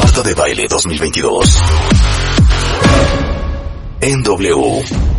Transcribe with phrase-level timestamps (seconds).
[0.00, 1.62] Marta de Baile 2022.
[4.00, 4.22] En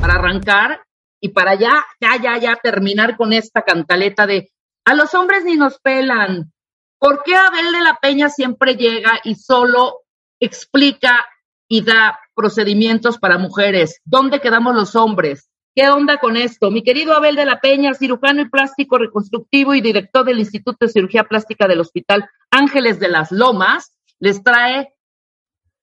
[0.02, 0.82] para arrancar
[1.22, 4.50] y para ya, ya, ya, ya terminar con esta cantaleta de
[4.86, 6.52] a los hombres ni nos pelan.
[7.00, 10.02] ¿Por qué Abel de la Peña siempre llega y solo
[10.40, 11.26] explica
[11.68, 14.02] y da procedimientos para mujeres?
[14.06, 15.50] ¿Dónde quedamos los hombres?
[15.76, 16.70] ¿Qué onda con esto?
[16.70, 20.92] Mi querido Abel de la Peña, cirujano y plástico reconstructivo y director del Instituto de
[20.92, 24.96] Cirugía Plástica del Hospital Ángeles de las Lomas, les trae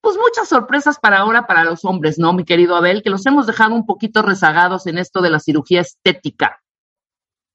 [0.01, 3.03] pues muchas sorpresas para ahora para los hombres, ¿no, mi querido Abel?
[3.03, 6.63] Que los hemos dejado un poquito rezagados en esto de la cirugía estética.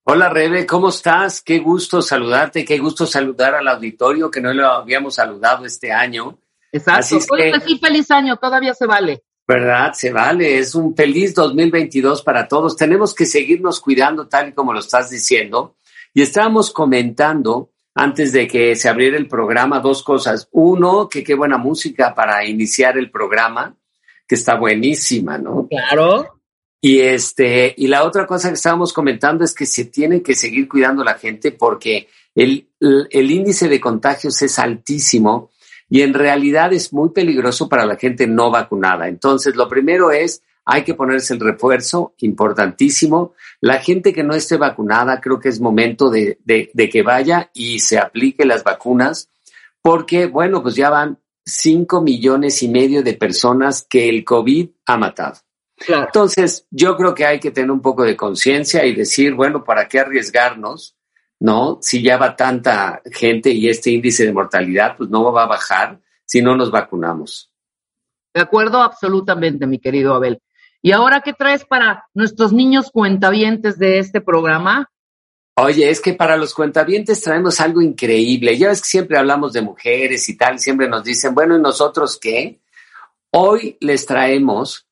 [0.03, 1.41] Hola Rebe, ¿cómo estás?
[1.41, 6.38] Qué gusto saludarte, qué gusto saludar al auditorio que no lo habíamos saludado este año.
[6.72, 7.00] Exacto.
[7.00, 9.24] Así es que- decir feliz año, todavía se vale.
[9.47, 9.94] ¿Verdad?
[9.94, 12.78] Se vale, es un feliz 2022 para todos.
[12.78, 15.78] Tenemos que seguirnos cuidando tal y como lo estás diciendo.
[16.13, 20.50] Y estábamos comentando antes de que se abriera el programa dos cosas.
[20.51, 23.75] Uno, que qué buena música para iniciar el programa,
[24.28, 25.67] que está buenísima, ¿no?
[25.69, 26.41] Claro.
[26.81, 30.67] Y este, y la otra cosa que estábamos comentando es que se tiene que seguir
[30.67, 35.50] cuidando la gente porque el, el, el índice de contagios es altísimo
[35.89, 39.07] y en realidad es muy peligroso para la gente no vacunada.
[39.07, 43.34] Entonces, lo primero es, hay que ponerse el refuerzo, importantísimo.
[43.62, 47.52] La gente que no esté vacunada, creo que es momento de, de, de que vaya
[47.53, 49.30] y se aplique las vacunas,
[49.81, 54.98] porque, bueno, pues ya van cinco millones y medio de personas que el COVID ha
[54.98, 55.36] matado.
[55.78, 56.06] Claro.
[56.06, 59.88] Entonces, yo creo que hay que tener un poco de conciencia y decir, bueno, ¿para
[59.88, 60.96] qué arriesgarnos?
[61.40, 61.78] ¿No?
[61.81, 66.00] Si ya va tanta gente y este índice de mortalidad, pues no va a bajar
[66.25, 67.52] si no nos vacunamos.
[68.34, 70.42] De acuerdo, absolutamente, mi querido Abel.
[70.85, 74.91] ¿Y ahora qué traes para nuestros niños cuentavientes de este programa?
[75.56, 78.56] Oye, es que para los cuentavientes traemos algo increíble.
[78.56, 82.19] Ya ves que siempre hablamos de mujeres y tal, siempre nos dicen, bueno, ¿y nosotros
[82.22, 82.62] qué?
[83.31, 84.88] Hoy les traemos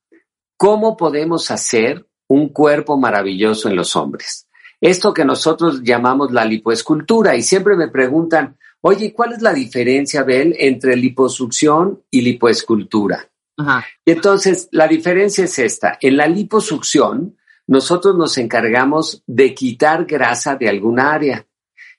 [0.58, 4.48] cómo podemos hacer un cuerpo maravilloso en los hombres.
[4.82, 10.24] Esto que nosotros llamamos la lipoescultura y siempre me preguntan, oye, ¿cuál es la diferencia,
[10.24, 13.30] Bel, entre liposucción y lipoescultura?
[13.58, 13.86] Ajá.
[14.06, 15.98] Y entonces, la diferencia es esta.
[16.02, 17.38] En la liposucción,
[17.68, 21.46] nosotros nos encargamos de quitar grasa de alguna área.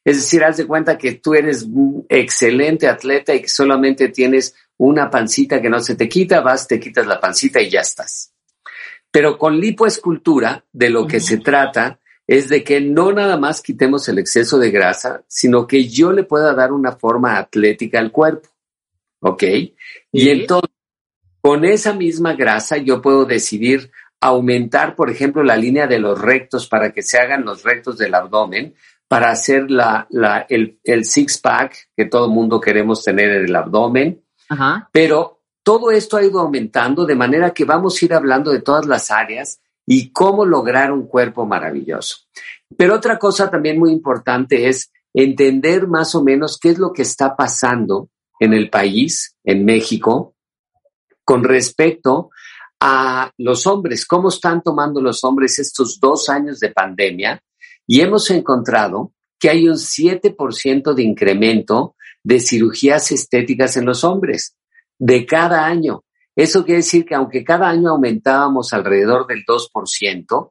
[0.04, 4.54] Es decir, haz de cuenta que tú eres un excelente atleta y que solamente tienes
[4.76, 8.32] una pancita que no se te quita, vas, te quitas la pancita y ya estás.
[9.10, 14.08] Pero con lipoescultura, de lo que se trata es de que no nada más quitemos
[14.08, 18.48] el exceso de grasa, sino que yo le pueda dar una forma atlética al cuerpo.
[19.20, 19.42] ¿Ok?
[20.12, 20.73] Y entonces,
[21.44, 26.66] con esa misma grasa yo puedo decidir aumentar, por ejemplo, la línea de los rectos
[26.66, 28.74] para que se hagan los rectos del abdomen,
[29.08, 34.24] para hacer la, la- el, el six-pack que todo mundo queremos tener en el abdomen.
[34.48, 34.88] Ajá.
[34.90, 38.86] Pero todo esto ha ido aumentando de manera que vamos a ir hablando de todas
[38.86, 42.16] las áreas y cómo lograr un cuerpo maravilloso.
[42.74, 47.02] Pero otra cosa también muy importante es entender más o menos qué es lo que
[47.02, 48.08] está pasando
[48.40, 50.33] en el país, en México,
[51.24, 52.30] con respecto
[52.80, 57.42] a los hombres, cómo están tomando los hombres estos dos años de pandemia.
[57.86, 64.56] Y hemos encontrado que hay un 7% de incremento de cirugías estéticas en los hombres
[64.98, 66.04] de cada año.
[66.36, 70.50] Eso quiere decir que aunque cada año aumentábamos alrededor del 2%,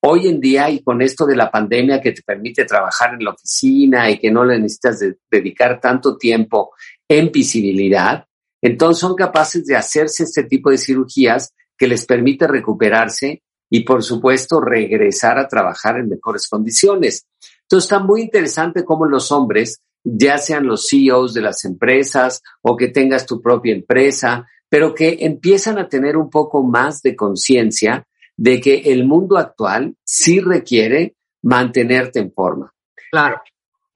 [0.00, 3.30] hoy en día y con esto de la pandemia que te permite trabajar en la
[3.30, 6.72] oficina y que no le necesitas dedicar tanto tiempo
[7.08, 8.25] en visibilidad,
[8.62, 14.02] entonces son capaces de hacerse este tipo de cirugías que les permite recuperarse y por
[14.02, 17.26] supuesto regresar a trabajar en mejores condiciones.
[17.62, 22.76] Entonces está muy interesante cómo los hombres, ya sean los CEOs de las empresas o
[22.76, 28.06] que tengas tu propia empresa, pero que empiezan a tener un poco más de conciencia
[28.36, 32.72] de que el mundo actual sí requiere mantenerte en forma.
[33.10, 33.42] Claro.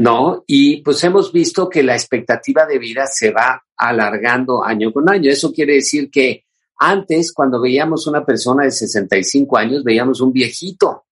[0.01, 0.45] ¿No?
[0.47, 5.31] Y pues hemos visto que la expectativa de vida se va alargando año con año.
[5.31, 6.47] Eso quiere decir que
[6.79, 11.05] antes, cuando veíamos una persona de 65 años, veíamos un viejito,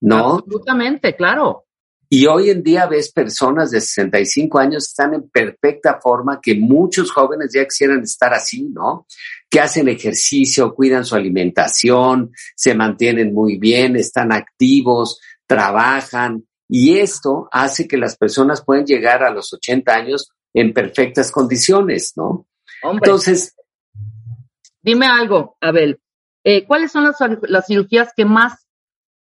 [0.00, 0.38] ¿no?
[0.38, 1.66] Absolutamente, claro.
[2.08, 6.56] Y hoy en día ves personas de 65 años que están en perfecta forma, que
[6.56, 9.06] muchos jóvenes ya quisieran estar así, ¿no?
[9.48, 16.44] Que hacen ejercicio, cuidan su alimentación, se mantienen muy bien, están activos, trabajan.
[16.68, 22.12] Y esto hace que las personas puedan llegar a los 80 años en perfectas condiciones,
[22.16, 22.46] ¿no?
[22.82, 23.56] Entonces,
[24.86, 26.00] Dime algo, Abel.
[26.44, 27.12] Eh, ¿Cuáles son
[27.48, 28.68] las, cirugías que más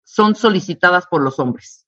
[0.02, 1.86] son solicitadas por los hombres?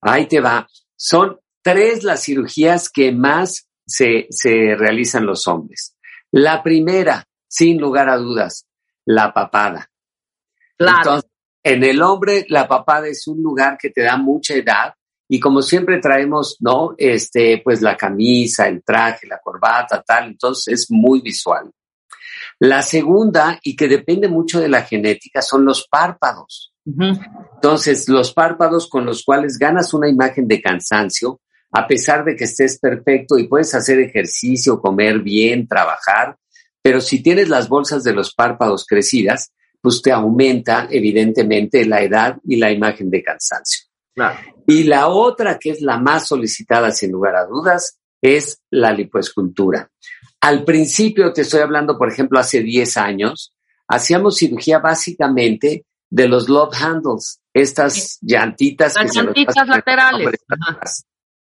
[0.00, 0.68] Ahí te va.
[0.94, 5.96] Son tres las cirugías que más se, se realizan los hombres.
[6.30, 8.68] La primera, sin lugar a dudas,
[9.04, 9.90] la papada.
[10.78, 10.98] Claro.
[10.98, 11.29] Entonces,
[11.62, 14.94] en el hombre, la papada es un lugar que te da mucha edad
[15.28, 16.94] y como siempre traemos, ¿no?
[16.96, 21.70] Este, pues la camisa, el traje, la corbata, tal, entonces es muy visual.
[22.58, 26.74] La segunda, y que depende mucho de la genética, son los párpados.
[26.84, 31.40] Entonces, los párpados con los cuales ganas una imagen de cansancio,
[31.70, 36.36] a pesar de que estés perfecto y puedes hacer ejercicio, comer bien, trabajar,
[36.82, 42.36] pero si tienes las bolsas de los párpados crecidas, pues te aumenta evidentemente la edad
[42.46, 43.86] y la imagen de cansancio.
[44.66, 49.90] Y la otra, que es la más solicitada sin lugar a dudas, es la lipoescultura.
[50.42, 53.54] Al principio, te estoy hablando, por ejemplo, hace 10 años,
[53.88, 58.94] hacíamos cirugía básicamente de los love handles, estas llantitas.
[58.94, 60.40] Las llantitas laterales.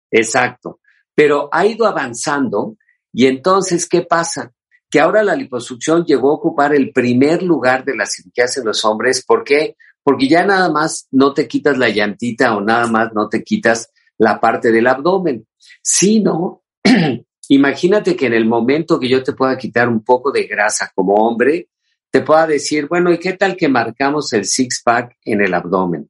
[0.09, 0.79] Exacto.
[1.15, 2.77] Pero ha ido avanzando
[3.11, 4.51] y entonces, ¿qué pasa?
[4.93, 8.85] Que ahora la liposucción llegó a ocupar el primer lugar de las cirugías en los
[8.85, 9.25] hombres.
[9.25, 9.75] ¿Por qué?
[10.03, 13.89] Porque ya nada más no te quitas la llantita o nada más no te quitas
[14.19, 15.47] la parte del abdomen,
[15.81, 16.61] sino
[17.49, 21.15] Imagínate que en el momento que yo te pueda quitar un poco de grasa como
[21.15, 21.69] hombre,
[22.09, 26.09] te pueda decir, bueno, ¿y qué tal que marcamos el six-pack en el abdomen?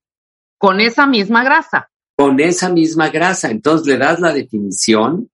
[0.58, 1.90] Con esa misma grasa.
[2.16, 3.50] Con esa misma grasa.
[3.50, 5.30] Entonces le das la definición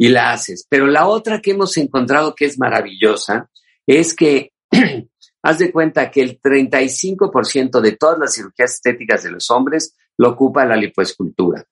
[0.00, 0.66] y la haces.
[0.66, 3.50] Pero la otra que hemos encontrado que es maravillosa
[3.86, 4.50] es que
[5.42, 10.30] haz de cuenta que el 35% de todas las cirugías estéticas de los hombres lo
[10.30, 11.66] ocupa la lipoescultura.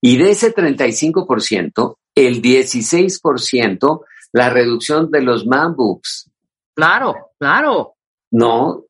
[0.00, 5.74] Y de ese 35%, el 16% la reducción de los man
[6.72, 7.96] Claro, claro.
[8.30, 8.84] No,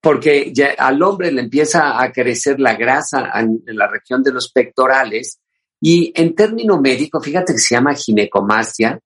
[0.00, 4.52] porque ya al hombre le empieza a crecer la grasa en, la región de los
[4.52, 5.40] pectorales
[5.86, 8.98] y en término médico, fíjate que se llama ginecomastia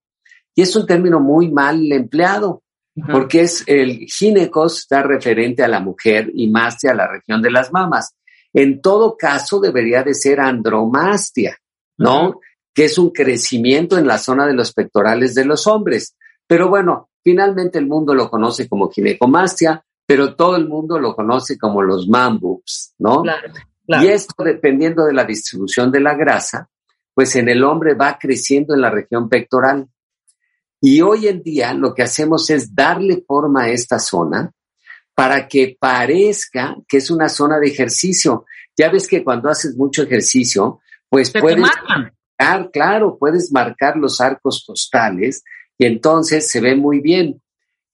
[0.54, 2.62] y es un término muy mal empleado
[3.10, 7.50] porque es el ginecos está referente a la mujer y mastia a la región de
[7.50, 8.14] las mamas.
[8.52, 11.58] En todo caso debería de ser andromastia,
[11.96, 12.38] ¿no?
[12.72, 16.14] que es un crecimiento en la zona de los pectorales de los hombres.
[16.46, 21.58] Pero bueno, finalmente el mundo lo conoce como ginecomastia, pero todo el mundo lo conoce
[21.58, 22.38] como los man
[22.98, 23.24] ¿no?
[23.88, 26.68] Y esto, dependiendo de la distribución de la grasa,
[27.14, 29.88] pues en el hombre va creciendo en la región pectoral.
[30.80, 34.52] Y hoy en día lo que hacemos es darle forma a esta zona
[35.14, 38.44] para que parezca que es una zona de ejercicio.
[38.76, 41.68] Ya ves que cuando haces mucho ejercicio, pues puedes,
[42.72, 45.42] claro, puedes marcar los arcos costales
[45.78, 47.42] y entonces se ve muy bien.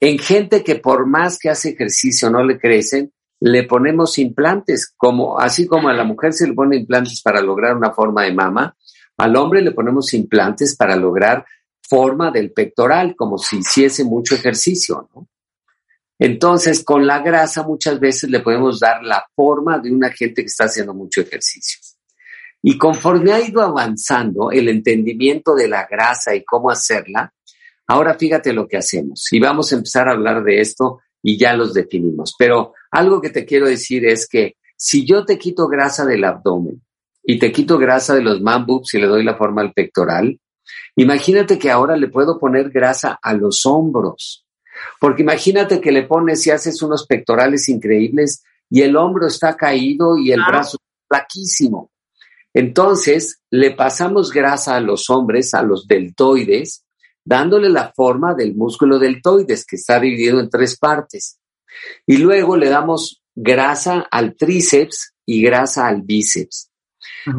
[0.00, 5.38] En gente que por más que hace ejercicio no le crecen, le ponemos implantes, como
[5.38, 8.76] así como a la mujer se le pone implantes para lograr una forma de mama,
[9.16, 11.44] al hombre le ponemos implantes para lograr
[11.82, 15.08] forma del pectoral, como si hiciese mucho ejercicio.
[16.18, 20.46] Entonces, con la grasa muchas veces le podemos dar la forma de una gente que
[20.46, 21.80] está haciendo mucho ejercicio.
[22.62, 27.34] Y conforme ha ido avanzando el entendimiento de la grasa y cómo hacerla,
[27.86, 29.30] ahora fíjate lo que hacemos.
[29.32, 32.34] Y vamos a empezar a hablar de esto y ya los definimos.
[32.38, 36.80] Pero algo que te quiero decir es que si yo te quito grasa del abdomen
[37.24, 40.38] y te quito grasa de los man y le doy la forma al pectoral,
[40.94, 44.46] imagínate que ahora le puedo poner grasa a los hombros.
[45.00, 50.16] Porque imagínate que le pones y haces unos pectorales increíbles y el hombro está caído
[50.16, 51.90] y el brazo flaquísimo.
[52.52, 56.84] Entonces, le pasamos grasa a los hombres, a los deltoides,
[57.24, 61.40] dándole la forma del músculo deltoides, que está dividido en tres partes.
[62.06, 66.70] Y luego le damos grasa al tríceps y grasa al bíceps.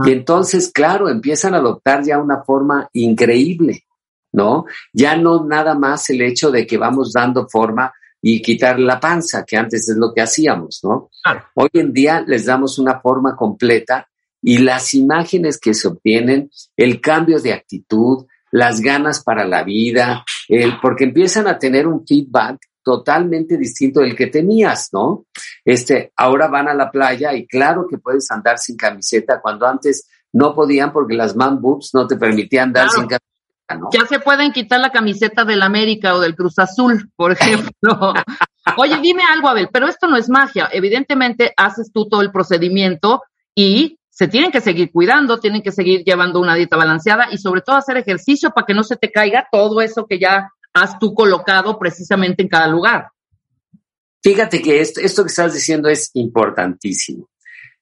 [0.06, 3.86] Y entonces, claro, empiezan a adoptar ya una forma increíble,
[4.32, 4.66] ¿no?
[4.94, 9.46] Ya no nada más el hecho de que vamos dando forma y quitar la panza,
[9.46, 11.10] que antes es lo que hacíamos, ¿no?
[11.54, 14.08] Hoy en día les damos una forma completa
[14.42, 20.24] y las imágenes que se obtienen, el cambio de actitud, las ganas para la vida,
[20.48, 25.26] el, porque empiezan a tener un feedback totalmente distinto del que tenías, ¿no?
[25.66, 30.08] Este, ahora van a la playa y claro que puedes andar sin camiseta cuando antes
[30.32, 33.76] no podían porque las man boobs no te permitían andar sin camiseta.
[33.80, 33.90] ¿no?
[33.92, 38.14] Ya se pueden quitar la camiseta del América o del Cruz Azul, por ejemplo.
[38.78, 40.70] Oye, dime algo, Abel, pero esto no es magia.
[40.72, 43.24] Evidentemente haces tú todo el procedimiento
[43.56, 47.62] y se tienen que seguir cuidando, tienen que seguir llevando una dieta balanceada y sobre
[47.62, 51.14] todo hacer ejercicio para que no se te caiga todo eso que ya has tú
[51.14, 53.10] colocado precisamente en cada lugar.
[54.22, 57.30] Fíjate que esto, esto que estás diciendo es importantísimo.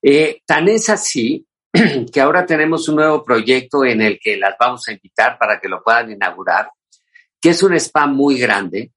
[0.02, 1.46] Eh, tan es así
[2.14, 5.68] que ahora tenemos un nuevo proyecto en el que las vamos a invitar para que
[5.68, 6.70] lo puedan inaugurar,
[7.42, 8.92] que es un spa muy grande,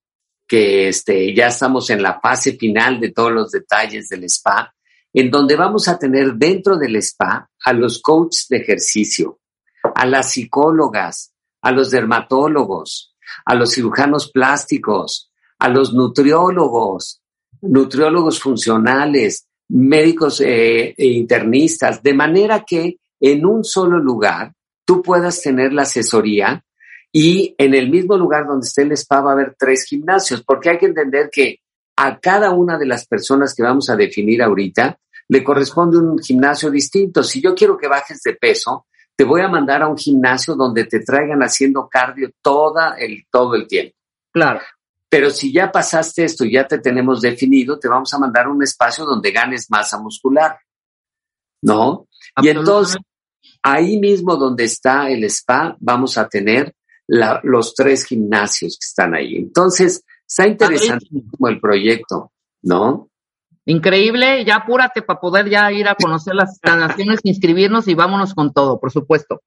[0.46, 4.74] que este, ya estamos en la fase final de todos los detalles del spa,
[5.14, 9.38] en donde vamos a tener dentro del spa a los coaches de ejercicio,
[9.94, 17.20] a las psicólogas, a los dermatólogos, a los cirujanos plásticos, a los nutriólogos,
[17.62, 24.52] nutriólogos funcionales, médicos eh, e internistas, de manera que en un solo lugar
[24.84, 26.62] tú puedas tener la asesoría
[27.12, 30.70] y en el mismo lugar donde esté el spa va a haber tres gimnasios, porque
[30.70, 31.60] hay que entender que
[31.96, 36.70] a cada una de las personas que vamos a definir ahorita le corresponde un gimnasio
[36.70, 37.22] distinto.
[37.22, 38.86] Si yo quiero que bajes de peso,
[39.16, 43.54] te voy a mandar a un gimnasio donde te traigan haciendo cardio toda el, todo
[43.54, 43.96] el tiempo.
[44.30, 44.60] Claro.
[45.08, 48.50] Pero si ya pasaste esto y ya te tenemos definido, te vamos a mandar a
[48.50, 50.58] un espacio donde ganes masa muscular.
[51.62, 52.06] ¿No?
[52.42, 52.98] Y entonces,
[53.62, 56.74] ahí mismo donde está el spa, vamos a tener
[57.08, 59.36] los tres gimnasios que están ahí.
[59.36, 61.06] Entonces, está interesante
[61.48, 62.32] el proyecto,
[62.62, 63.08] ¿no?
[63.66, 68.52] Increíble, ya apúrate para poder ya ir a conocer las instalaciones, inscribirnos y vámonos con
[68.52, 69.42] todo, por supuesto.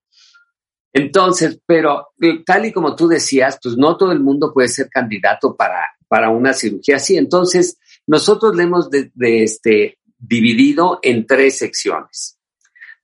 [0.92, 4.90] Entonces, pero eh, tal y como tú decías, pues no todo el mundo puede ser
[4.90, 7.16] candidato para, para una cirugía así.
[7.16, 12.38] Entonces, nosotros le hemos de, este, dividido en tres secciones.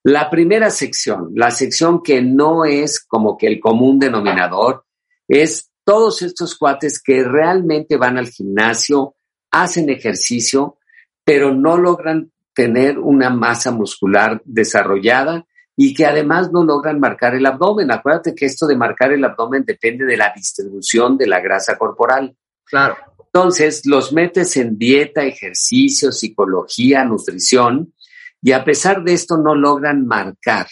[0.04, 4.84] La primera sección, la sección que no es como que el común denominador,
[5.28, 9.16] es todos estos cuates que realmente van al gimnasio,
[9.52, 10.78] hacen ejercicio,
[11.26, 17.46] pero no logran tener una masa muscular desarrollada y que además no logran marcar el
[17.46, 17.92] abdomen.
[17.92, 22.34] Acuérdate que esto de marcar el abdomen depende de la distribución de la grasa corporal.
[22.64, 22.96] Claro.
[23.26, 27.94] Entonces, los metes en dieta, ejercicio, psicología, nutrición,
[28.42, 30.68] y a pesar de esto no logran marcar.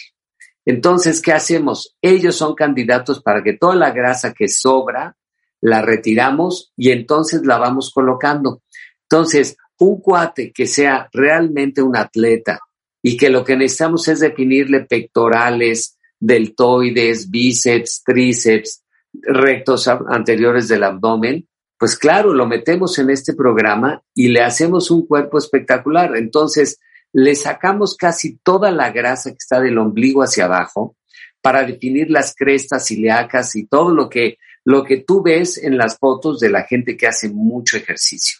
[0.64, 1.94] Entonces, ¿qué hacemos?
[2.00, 5.16] Ellos son candidatos para que toda la grasa que sobra
[5.60, 8.62] la retiramos y entonces la vamos colocando.
[9.02, 12.60] Entonces, un cuate que sea realmente un atleta
[13.02, 18.82] y que lo que necesitamos es definirle pectorales, deltoides, bíceps, tríceps,
[19.22, 21.46] rectos anteriores del abdomen,
[21.78, 26.16] pues claro, lo metemos en este programa y le hacemos un cuerpo espectacular.
[26.16, 26.80] Entonces,
[27.12, 30.96] le sacamos casi toda la grasa que está del ombligo hacia abajo
[31.42, 35.98] para definir las crestas ilíacas y todo lo que, lo que tú ves en las
[35.98, 38.38] fotos de la gente que hace mucho ejercicio.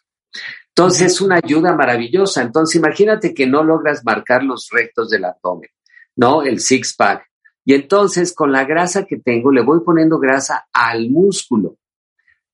[0.76, 2.42] Entonces es una ayuda maravillosa.
[2.42, 5.70] Entonces imagínate que no logras marcar los rectos del abdomen,
[6.16, 6.42] ¿no?
[6.42, 7.30] El six pack.
[7.64, 11.76] Y entonces con la grasa que tengo le voy poniendo grasa al músculo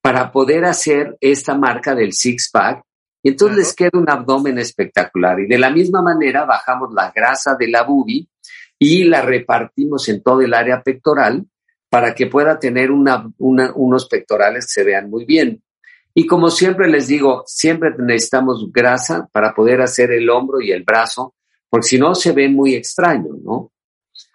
[0.03, 2.85] para poder hacer esta marca del six pack.
[3.23, 5.41] Y entonces les queda un abdomen espectacular.
[5.41, 8.29] Y de la misma manera bajamos la grasa de la boobie
[8.79, 11.47] y la repartimos en todo el área pectoral
[11.89, 15.63] para que pueda tener unos pectorales que se vean muy bien.
[16.21, 20.83] Y como siempre les digo, siempre necesitamos grasa para poder hacer el hombro y el
[20.83, 21.35] brazo,
[21.71, 23.73] porque si no se ve muy extraño, ¿no?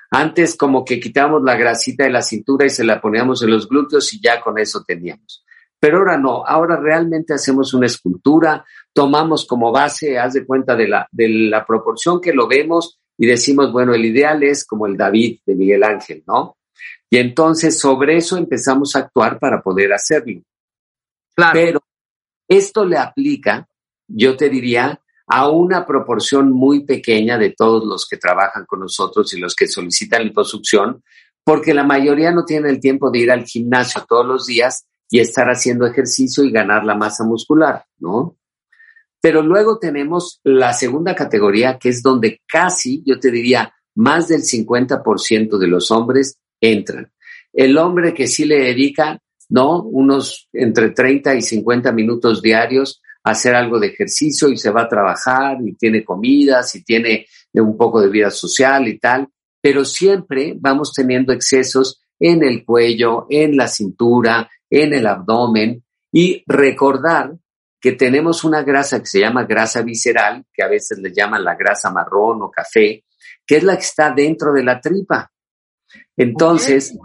[0.09, 3.69] Antes como que quitábamos la grasita de la cintura y se la poníamos en los
[3.69, 5.45] glúteos y ya con eso teníamos.
[5.79, 10.87] Pero ahora no, ahora realmente hacemos una escultura, tomamos como base, haz de cuenta de
[10.87, 14.97] la, de la proporción que lo vemos y decimos, bueno, el ideal es como el
[14.97, 16.57] David de Miguel Ángel, ¿no?
[17.11, 20.41] Y entonces sobre eso empezamos a actuar para poder hacerlo.
[21.53, 21.81] Pero
[22.47, 23.67] esto le aplica,
[24.07, 29.33] yo te diría, a una proporción muy pequeña de todos los que trabajan con nosotros
[29.33, 31.03] y los que solicitan liposucción,
[31.43, 35.19] porque la mayoría no tiene el tiempo de ir al gimnasio todos los días y
[35.19, 38.37] estar haciendo ejercicio y ganar la masa muscular, ¿no?
[39.21, 44.41] Pero luego tenemos la segunda categoría, que es donde casi, yo te diría, más del
[44.41, 47.11] 50% de los hombres entran.
[47.51, 49.83] El hombre que sí le dedica, ¿no?
[49.83, 54.89] Unos entre 30 y 50 minutos diarios hacer algo de ejercicio y se va a
[54.89, 59.27] trabajar y tiene comidas y tiene un poco de vida social y tal,
[59.59, 66.43] pero siempre vamos teniendo excesos en el cuello, en la cintura, en el abdomen y
[66.45, 67.35] recordar
[67.81, 71.55] que tenemos una grasa que se llama grasa visceral, que a veces le llaman la
[71.55, 73.03] grasa marrón o café,
[73.45, 75.31] que es la que está dentro de la tripa.
[76.15, 76.97] Entonces,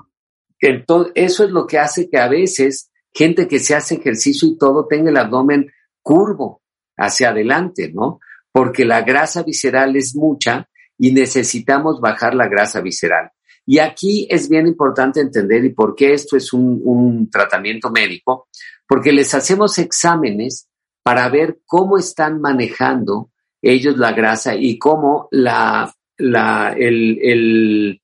[0.61, 4.87] eso es lo que hace que a veces gente que se hace ejercicio y todo
[4.87, 5.71] tenga el abdomen
[6.03, 6.63] curvo
[6.97, 8.21] hacia adelante, ¿no?
[8.53, 13.31] Porque la grasa visceral es mucha y necesitamos bajar la grasa visceral.
[13.67, 18.49] Y aquí es bien importante entender y por qué esto es un, tratamiento médico,
[18.87, 20.69] porque les hacemos exámenes
[21.03, 23.31] para ver cómo están manejando
[23.63, 28.03] ellos la grasa y cómo la, la, el, el,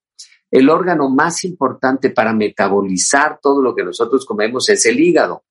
[0.71, 5.45] órgano más importante para metabolizar todo lo que nosotros comemos es el hígado.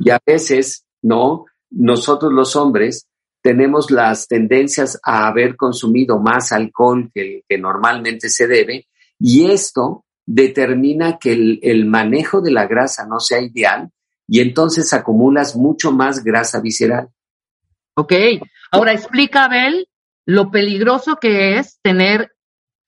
[0.00, 1.44] Y a veces, ¿no?
[1.70, 3.08] Nosotros los hombres
[3.42, 8.86] tenemos las tendencias a haber consumido más alcohol que, que normalmente se debe
[9.18, 13.90] y esto determina que el, manejo de la grasa no sea ideal
[14.26, 17.08] y entonces acumulas mucho más grasa visceral.
[17.94, 18.12] Ok,
[18.70, 19.88] ahora explica, Abel,
[20.26, 22.31] lo peligroso que es tener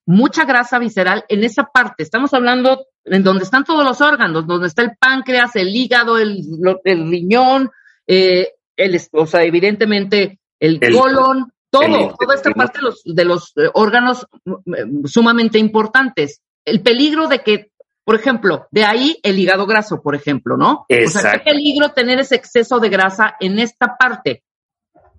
[0.07, 2.03] mucha grasa visceral en esa parte.
[2.03, 6.43] Estamos hablando en donde están todos los órganos, donde está el páncreas, el hígado, el,
[6.85, 7.71] riñón,
[8.07, 13.53] eh, el, o sea, evidentemente el colon, todo, toda esta parte de los, de los
[13.57, 16.41] eh, órganos mm, sumamente importantes.
[16.65, 17.73] El peligro de que,
[18.05, 20.87] por ejemplo, de ahí el hígado graso, por ejemplo, ¿no?
[20.89, 21.19] Exacto.
[21.19, 24.45] O sea, qué peligro tener ese exceso de grasa en esta parte.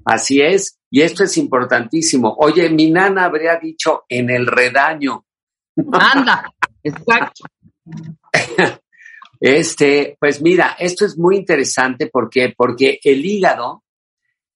[0.05, 2.37] Así es, y esto es importantísimo.
[2.39, 5.25] Oye, mi nana habría dicho en el redaño.
[5.91, 6.49] Anda,
[6.81, 7.43] exacto.
[9.37, 13.83] Este, pues mira, esto es muy interesante porque, porque el hígado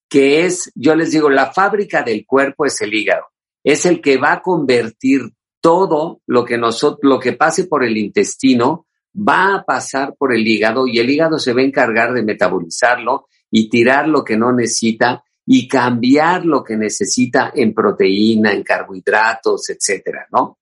[0.07, 3.25] que es, yo les digo, la fábrica del cuerpo es el hígado.
[3.61, 7.97] Es el que va a convertir todo lo que nosotros, lo que pase por el
[7.97, 12.23] intestino, va a pasar por el hígado y el hígado se va a encargar de
[12.23, 18.61] metabolizarlo y tirar lo que no necesita y cambiar lo que necesita en proteína, en
[18.61, 20.59] carbohidratos, etcétera, ¿no?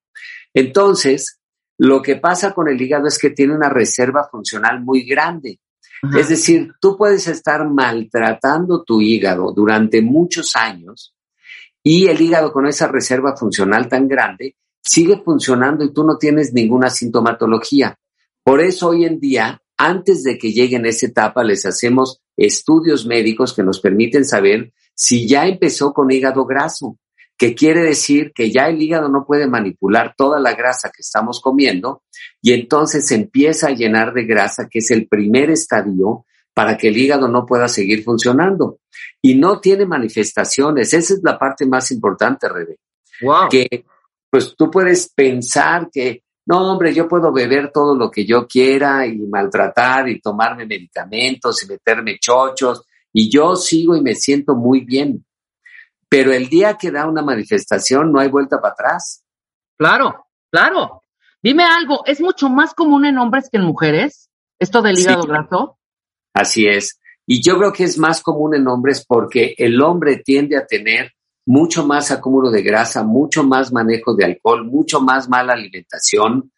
[0.53, 1.41] Entonces,
[1.77, 5.59] lo que pasa con el hígado es que tiene una reserva funcional muy grande.
[6.17, 11.13] Es decir, tú puedes estar maltratando tu hígado durante muchos años
[11.83, 16.53] y el hígado con esa reserva funcional tan grande sigue funcionando y tú no tienes
[16.53, 17.99] ninguna sintomatología.
[18.41, 23.05] Por eso hoy en día, antes de que lleguen a esa etapa, les hacemos estudios
[23.05, 26.97] médicos que nos permiten saber si ya empezó con hígado graso
[27.37, 31.39] que quiere decir que ya el hígado no puede manipular toda la grasa que estamos
[31.39, 32.03] comiendo
[32.41, 36.87] y entonces se empieza a llenar de grasa, que es el primer estadio para que
[36.87, 38.79] el hígado no pueda seguir funcionando.
[39.21, 40.91] Y no tiene manifestaciones.
[40.91, 42.79] Esa es la parte más importante, Rebe.
[43.21, 43.49] Wow.
[43.49, 43.85] Que
[44.29, 49.05] pues tú puedes pensar que, no, hombre, yo puedo beber todo lo que yo quiera
[49.05, 52.83] y maltratar y tomarme medicamentos y meterme chochos
[53.13, 55.23] y yo sigo y me siento muy bien
[56.09, 59.23] pero el día que da una manifestación no hay vuelta para atrás.
[59.77, 61.01] Claro, claro.
[61.41, 64.29] Dime algo, ¿es mucho más común en hombres que en mujeres
[64.59, 65.77] esto del hígado graso?
[66.33, 66.99] Así es.
[67.25, 71.11] Y yo creo que es más común en hombres porque el hombre tiende a tener
[71.47, 76.51] mucho más acúmulo de grasa, mucho más manejo de alcohol, mucho más mala alimentación.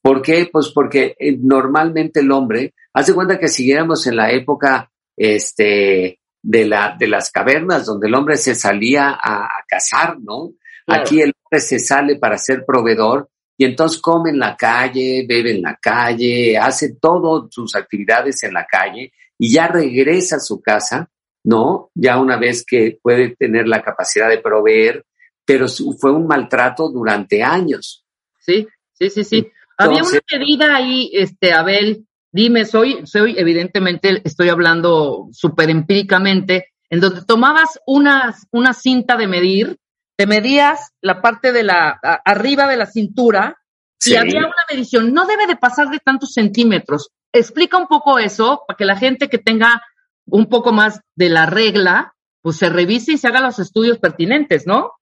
[0.00, 0.48] ¿Por qué?
[0.50, 6.64] Pues porque eh, normalmente el hombre, hace cuenta que siguiéramos en la época este, de,
[6.64, 10.52] la, de las cavernas donde el hombre se salía a, cazar, ¿no?
[10.86, 13.28] Aquí el hombre se sale para ser proveedor
[13.58, 18.54] y entonces come en la calle, bebe en la calle, hace todas sus actividades en
[18.54, 21.10] la calle y ya regresa a su casa,
[21.46, 21.90] ¿no?
[21.94, 25.06] Ya una vez que puede tener la capacidad de proveer,
[25.44, 25.66] pero
[25.98, 28.04] fue un maltrato durante años.
[28.38, 29.48] Sí, sí, sí, sí.
[29.78, 32.06] Había una medida ahí, este, Abel,
[32.36, 39.26] Dime, soy, soy, evidentemente, estoy hablando súper empíricamente, en donde tomabas una, una cinta de
[39.26, 39.78] medir,
[40.16, 43.56] te medías la parte de la, arriba de la cintura,
[44.04, 47.08] y había una medición, no debe de pasar de tantos centímetros.
[47.32, 49.82] Explica un poco eso, para que la gente que tenga
[50.26, 54.66] un poco más de la regla, pues se revise y se haga los estudios pertinentes,
[54.66, 54.92] ¿no?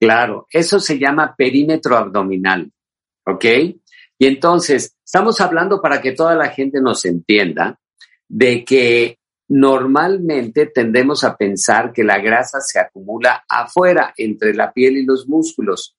[0.00, 2.72] Claro, eso se llama perímetro abdominal,
[3.26, 3.44] ¿ok?
[4.18, 7.78] Y entonces, estamos hablando para que toda la gente nos entienda
[8.28, 14.98] de que normalmente tendemos a pensar que la grasa se acumula afuera, entre la piel
[14.98, 15.96] y los músculos,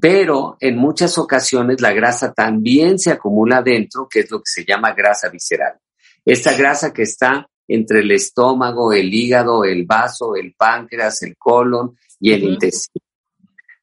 [0.00, 4.64] pero en muchas ocasiones la grasa también se acumula dentro, que es lo que se
[4.64, 5.78] llama grasa visceral.
[6.24, 11.96] Esta grasa que está entre el estómago, el hígado, el vaso, el páncreas, el colon
[12.18, 13.04] y el intestino.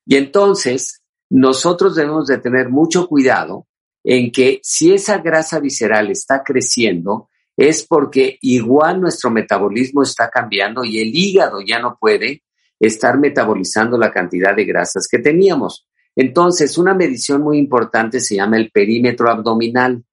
[0.06, 3.68] Y entonces, nosotros debemos de tener mucho cuidado
[4.04, 10.84] en que si esa grasa visceral está creciendo, es porque igual nuestro metabolismo está cambiando
[10.84, 12.44] y el hígado ya no puede
[12.80, 15.88] estar metabolizando la cantidad de grasas que teníamos.
[16.16, 20.04] Entonces, una medición muy importante se llama el perímetro abdominal.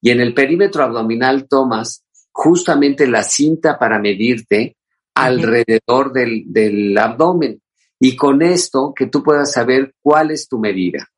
[0.00, 2.05] Y en el perímetro abdominal tomas
[2.36, 4.76] justamente la cinta para medirte
[5.14, 7.62] alrededor del, del abdomen.
[7.98, 11.08] Y con esto que tú puedas saber cuál es tu medida.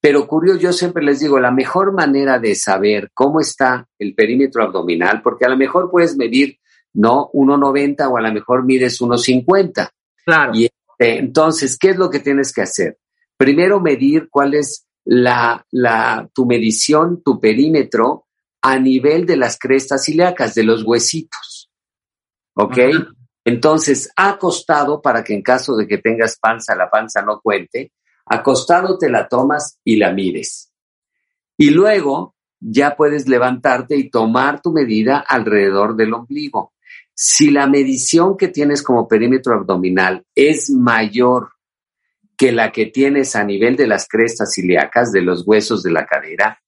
[0.00, 4.64] Pero curioso, yo siempre les digo, la mejor manera de saber cómo está el perímetro
[4.64, 6.58] abdominal, porque a lo mejor puedes medir,
[6.92, 9.88] no 1,90 o a lo mejor mides 1,50.
[10.26, 10.52] Claro.
[10.56, 12.98] Y este, entonces, ¿qué es lo que tienes que hacer?
[13.36, 18.23] Primero medir cuál es la, la, tu medición, tu perímetro
[18.64, 21.70] a nivel de las crestas ilíacas, de los huesitos.
[22.54, 22.78] ¿Ok?
[23.44, 27.92] Entonces, acostado para que en caso de que tengas panza, la panza no cuente,
[28.26, 30.72] Acostado te la tomas y la mires.
[31.58, 36.72] Y luego ya puedes levantarte y tomar tu medida alrededor del ombligo.
[37.14, 41.50] Si la medición que tienes como perímetro abdominal es mayor
[42.36, 46.06] que la que tienes a nivel de las crestas ilíacas, de los huesos de la
[46.06, 46.60] cadera,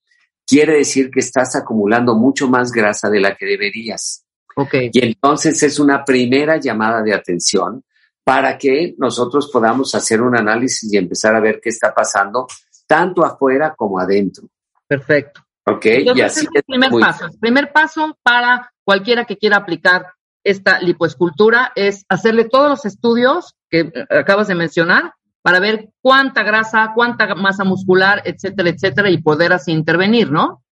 [0.46, 4.24] quiere decir que estás acumulando mucho más grasa de la que deberías.
[4.54, 4.90] Okay.
[4.92, 7.84] Y entonces es una primera llamada de atención
[8.24, 12.46] para que nosotros podamos hacer un análisis y empezar a ver qué está pasando
[12.86, 14.48] tanto afuera como adentro.
[14.86, 15.42] Perfecto.
[15.68, 17.26] Ok, y así es el primer paso.
[17.26, 20.12] El primer paso para cualquiera que quiera aplicar
[20.44, 25.12] esta lipoescultura es hacerle todos los estudios que acabas de mencionar
[25.46, 30.64] para ver cuánta grasa, cuánta masa muscular, etcétera, etcétera, y poder así intervenir, ¿no?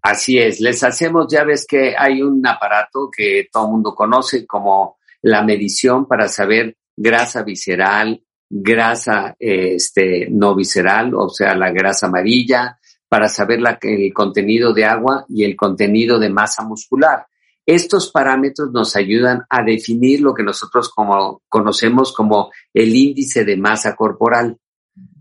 [0.00, 4.46] Así es, les hacemos, ya ves que hay un aparato que todo el mundo conoce
[4.46, 12.06] como la medición para saber grasa visceral, grasa este, no visceral, o sea, la grasa
[12.06, 17.26] amarilla, para saber la, el contenido de agua y el contenido de masa muscular.
[17.74, 23.56] Estos parámetros nos ayudan a definir lo que nosotros como, conocemos como el índice de
[23.56, 24.58] masa corporal,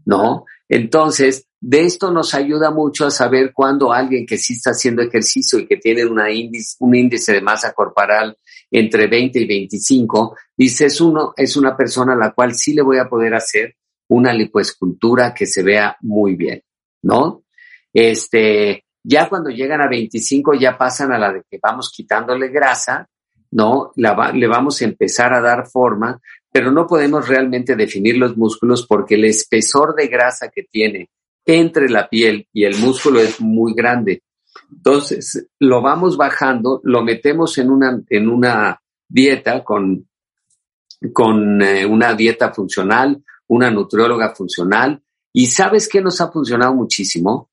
[0.06, 0.44] ¿no?
[0.68, 5.60] Entonces, de esto nos ayuda mucho a saber cuando alguien que sí está haciendo ejercicio
[5.60, 8.38] y que tiene una índice, un índice de masa corporal
[8.70, 12.82] entre 20 y 25, dice, es, uno, es una persona a la cual sí le
[12.82, 13.76] voy a poder hacer
[14.10, 16.62] una lipoescultura que se vea muy bien,
[17.04, 17.46] ¿no?
[17.94, 23.08] Este, ya cuando llegan a 25 ya pasan a la de que vamos quitándole grasa,
[23.52, 23.92] ¿no?
[23.96, 26.20] Le vamos a empezar a dar forma,
[26.52, 31.10] pero no podemos realmente definir los músculos porque el espesor de grasa que tiene
[31.46, 34.24] entre la piel y el músculo es muy grande.
[34.72, 40.08] Entonces, lo vamos bajando, lo metemos en una, en una dieta con,
[41.14, 45.02] con eh, una dieta funcional, una nutrióloga funcional.
[45.34, 47.51] Y sabes qué nos ha funcionado muchísimo?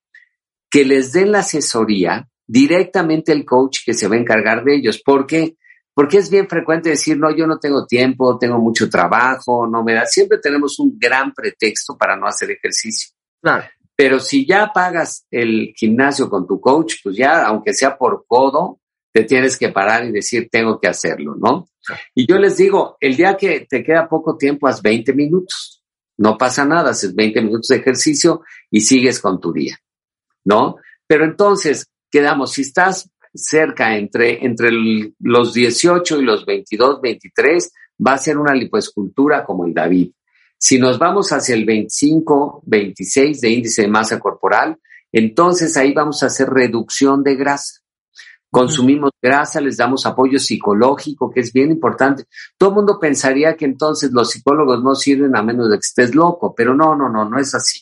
[0.69, 5.01] Que les den la asesoría directamente el coach que se va a encargar de ellos.
[5.03, 5.55] ¿Por qué?
[5.93, 9.93] Porque es bien frecuente decir, no, yo no tengo tiempo, tengo mucho trabajo, no me
[9.93, 10.05] da.
[10.05, 13.09] Siempre tenemos un gran pretexto para no hacer ejercicio.
[13.41, 13.65] Claro.
[13.95, 18.79] Pero si ya pagas el gimnasio con tu coach, pues ya, aunque sea por codo,
[19.11, 21.67] te tienes que parar y decir, tengo que hacerlo, ¿no?
[22.15, 25.83] Y yo les digo, el día que te queda poco tiempo, haz 20 minutos.
[26.17, 29.77] No pasa nada, haces 20 minutos de ejercicio y sigues con tu día,
[30.49, 30.77] ¿no?
[31.07, 34.71] Pero entonces, quedamos, si estás cerca entre, entre
[35.19, 37.71] los 18 y los 22, 23,
[38.05, 40.11] va a ser una lipoescultura como el David.
[40.57, 44.77] Si nos vamos hacia el 25, 26 de índice de masa corporal,
[45.11, 47.79] entonces ahí vamos a hacer reducción de grasa.
[48.51, 52.23] Consumimos grasa, les damos apoyo psicológico, que es bien importante.
[52.57, 56.15] Todo el mundo pensaría que entonces los psicólogos no sirven a menos de que estés
[56.15, 57.81] loco, pero no, no, no, no es así.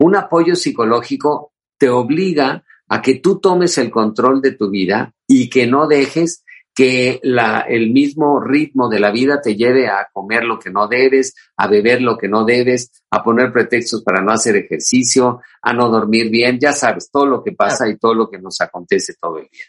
[0.00, 5.48] Un apoyo psicológico te obliga a que tú tomes el control de tu vida y
[5.48, 10.44] que no dejes que la, el mismo ritmo de la vida te lleve a comer
[10.44, 14.32] lo que no debes, a beber lo que no debes, a poner pretextos para no
[14.32, 18.28] hacer ejercicio, a no dormir bien, ya sabes, todo lo que pasa y todo lo
[18.28, 19.64] que nos acontece todo el día.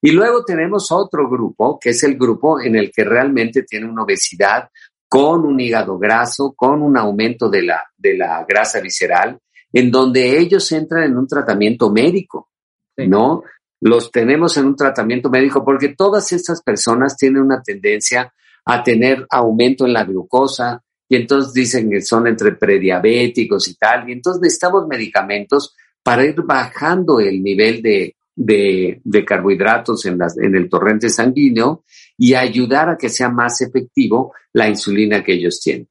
[0.00, 4.04] Y luego tenemos otro grupo, que es el grupo en el que realmente tiene una
[4.04, 4.68] obesidad
[5.08, 9.38] con un hígado graso, con un aumento de la, de la grasa visceral,
[9.72, 12.50] en donde ellos entran en un tratamiento médico,
[12.96, 13.42] ¿no?
[13.80, 18.32] Los tenemos en un tratamiento médico porque todas estas personas tienen una tendencia
[18.64, 24.08] a tener aumento en la glucosa y entonces dicen que son entre prediabéticos y tal,
[24.08, 30.54] y entonces necesitamos medicamentos para ir bajando el nivel de, de, carbohidratos en, las, en
[30.54, 31.84] el torrente sanguíneo
[32.16, 35.88] y ayudar a que sea más efectivo la insulina que ellos tienen.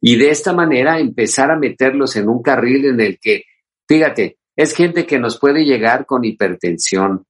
[0.00, 3.44] Y de esta manera empezar a meterlos en un carril en el que,
[3.86, 7.24] fíjate, es gente que nos puede llegar con hipertensión,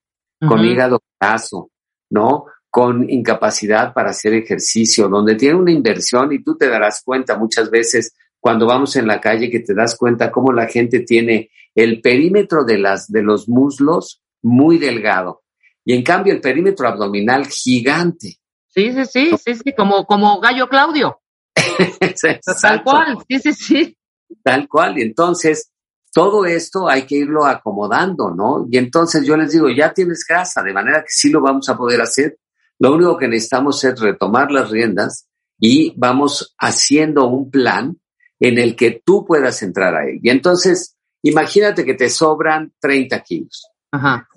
[0.46, 1.70] con hígado graso,
[2.10, 2.46] ¿no?
[2.70, 7.70] Con incapacidad para hacer ejercicio, donde tiene una inversión y tú te darás cuenta muchas
[7.70, 12.00] veces cuando vamos en la calle que te das cuenta cómo la gente tiene el
[12.00, 15.42] perímetro de las de los muslos muy delgado
[15.88, 18.36] y en cambio el perímetro abdominal gigante.
[18.66, 21.20] Sí, sí, sí, sí, sí, como, como Gallo Claudio.
[22.60, 23.96] Tal cual, sí, sí, sí.
[24.42, 25.70] Tal cual, y entonces
[26.12, 28.66] todo esto hay que irlo acomodando, ¿no?
[28.70, 31.76] Y entonces yo les digo, ya tienes grasa, de manera que sí lo vamos a
[31.76, 32.38] poder hacer.
[32.78, 35.26] Lo único que necesitamos es retomar las riendas
[35.60, 37.98] y vamos haciendo un plan
[38.40, 40.20] en el que tú puedas entrar a él.
[40.22, 43.66] Y entonces, imagínate que te sobran 30 kilos.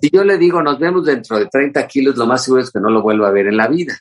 [0.00, 2.80] Si yo le digo, nos vemos dentro de 30 kilos, lo más seguro es que
[2.80, 3.98] no lo vuelva a ver en la vida.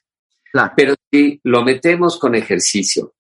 [0.76, 3.14] Pero si lo metemos con ejercicio,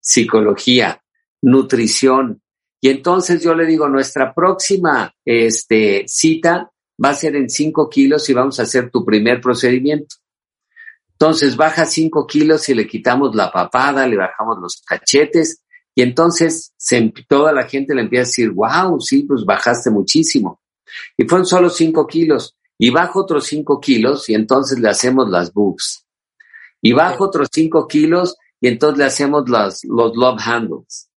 [0.00, 1.02] psicología,
[1.42, 2.42] nutrición,
[2.80, 6.70] y entonces yo le digo, nuestra próxima este, cita
[7.02, 10.16] va a ser en 5 kilos y vamos a hacer tu primer procedimiento.
[11.12, 15.62] Entonces baja 5 kilos y le quitamos la papada, le bajamos los cachetes
[15.94, 20.60] y entonces se, toda la gente le empieza a decir, wow, sí, pues bajaste muchísimo.
[21.16, 22.56] Y fueron solo 5 kilos.
[22.78, 26.05] Y bajo otros 5 kilos y entonces le hacemos las boobs.
[26.86, 31.10] Y bajo otros 5 kilos y entonces le hacemos las, los love handles.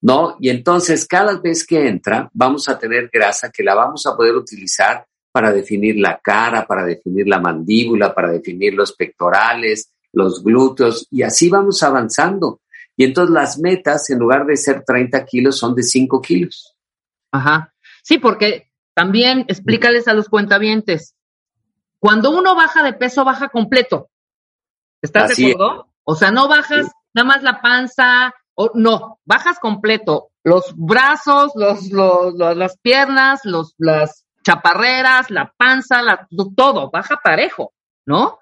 [0.00, 0.36] ¿No?
[0.40, 4.34] Y entonces cada vez que entra vamos a tener grasa que la vamos a poder
[4.34, 11.06] utilizar para definir la cara, para definir la mandíbula, para definir los pectorales, los glúteos
[11.12, 12.60] y así vamos avanzando.
[12.96, 16.74] Y entonces las metas, en lugar de ser 30 kilos, son de 5 kilos.
[17.30, 17.72] Ajá.
[18.02, 21.14] Sí, porque también explícales a los cuentavientes.
[22.00, 24.08] Cuando uno baja de peso, baja completo.
[25.02, 25.88] ¿Estás de acuerdo?
[26.04, 30.30] O sea, no bajas nada más la panza, o no, bajas completo.
[30.44, 37.72] Los brazos, los, los, las piernas, los, las chaparreras, la panza, la, todo, baja parejo,
[38.06, 38.38] ¿no?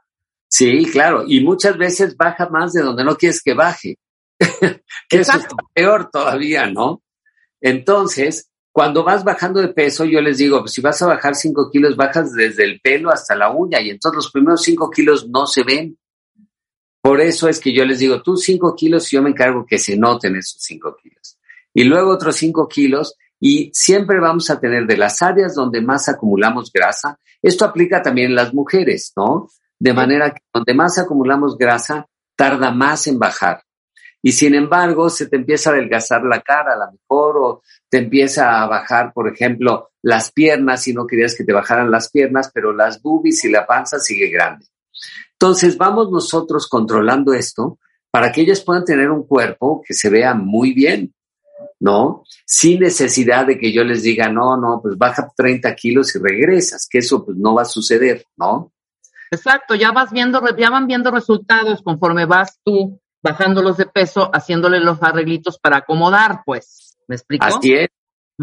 [0.49, 3.97] Sí, claro, y muchas veces baja más de donde no quieres que baje.
[4.39, 7.03] que eso es peor todavía, ¿no?
[7.61, 11.71] Entonces, cuando vas bajando de peso, yo les digo, pues, si vas a bajar 5
[11.73, 15.47] kilos, bajas desde el pelo hasta la uña y entonces los primeros 5 kilos no
[15.47, 15.97] se ven.
[17.05, 19.95] Por eso es que yo les digo, tú 5 kilos, yo me encargo que se
[19.95, 21.39] noten esos 5 kilos.
[21.75, 26.09] Y luego otros 5 kilos y siempre vamos a tener de las áreas donde más
[26.09, 27.19] acumulamos grasa.
[27.43, 29.51] Esto aplica también en las mujeres, ¿no?
[29.79, 33.63] De manera que donde más acumulamos grasa, tarda más en bajar
[34.23, 37.99] y sin embargo se te empieza a adelgazar la cara a lo mejor o te
[37.99, 42.51] empieza a bajar, por ejemplo, las piernas si no querías que te bajaran las piernas,
[42.51, 44.65] pero las boobies y la panza sigue grande.
[45.33, 47.79] Entonces vamos nosotros controlando esto
[48.11, 51.15] para que ellas puedan tener un cuerpo que se vea muy bien,
[51.81, 52.23] ¿no?
[52.47, 56.87] Sin necesidad de que yo les diga, no, no, pues baja 30 kilos y regresas,
[56.89, 58.73] que eso pues no va a suceder, ¿no?
[59.31, 64.81] Exacto, ya vas viendo, ya van viendo resultados conforme vas tú bajándolos de peso, haciéndole
[64.81, 66.97] los arreglitos para acomodar, pues.
[67.09, 67.47] ¿Me explico?
[67.47, 67.89] Así es.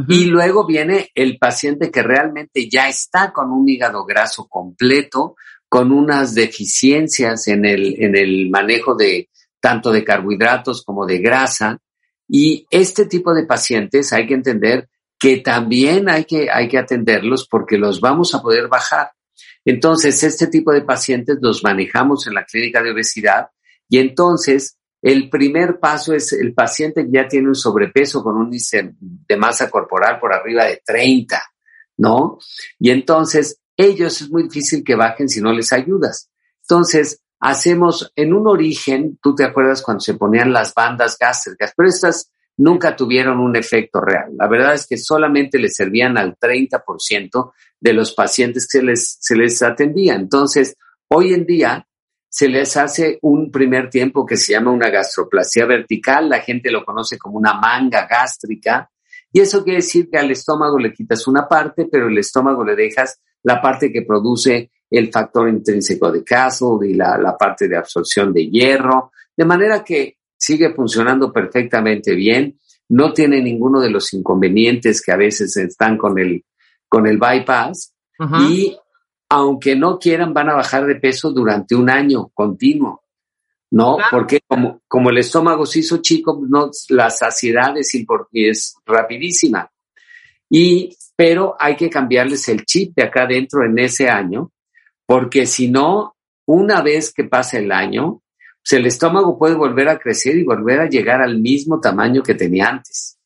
[0.07, 5.35] Y luego viene el paciente que realmente ya está con un hígado graso completo,
[5.71, 9.29] con unas deficiencias en el, en el manejo de
[9.61, 11.79] tanto de carbohidratos como de grasa.
[12.27, 17.47] Y este tipo de pacientes hay que entender que también hay que, hay que atenderlos
[17.47, 19.11] porque los vamos a poder bajar.
[19.63, 23.47] Entonces, este tipo de pacientes los manejamos en la clínica de obesidad
[23.87, 28.47] y entonces, el primer paso es el paciente que ya tiene un sobrepeso con un
[28.47, 31.41] índice de masa corporal por arriba de 30,
[31.95, 32.39] ¿no?
[32.77, 36.29] Y entonces, ellos es muy difícil que bajen si no les ayudas.
[36.61, 41.89] Entonces, hacemos en un origen, tú te acuerdas cuando se ponían las bandas gástricas, pero
[41.89, 44.31] estas nunca tuvieron un efecto real.
[44.37, 49.17] La verdad es que solamente les servían al 30% de los pacientes que se les,
[49.19, 50.15] se les atendía.
[50.15, 50.75] Entonces,
[51.07, 51.87] hoy en día,
[52.29, 56.85] se les hace un primer tiempo que se llama una gastroplasia vertical, la gente lo
[56.85, 58.89] conoce como una manga gástrica,
[59.33, 62.75] y eso quiere decir que al estómago le quitas una parte, pero el estómago le
[62.75, 67.77] dejas la parte que produce el factor intrínseco de caso y la, la parte de
[67.77, 74.13] absorción de hierro, de manera que sigue funcionando perfectamente bien, no tiene ninguno de los
[74.13, 76.43] inconvenientes que a veces están con el,
[76.89, 77.93] con el bypass
[78.49, 78.77] y
[79.29, 83.01] aunque no quieran van a bajar de peso durante un año continuo.
[83.71, 83.97] ¿no?
[84.11, 87.93] Porque como, como el estómago se hizo chico, no, la saciedad es,
[88.33, 89.71] es rapidísima.
[90.49, 94.51] Y, pero hay que cambiarles el chip de acá adentro en ese año,
[95.05, 96.15] porque si no,
[96.47, 98.23] una vez que pasa el año,
[98.63, 102.33] pues el estómago puede volver a crecer y volver a llegar al mismo tamaño que
[102.33, 103.19] tenía antes.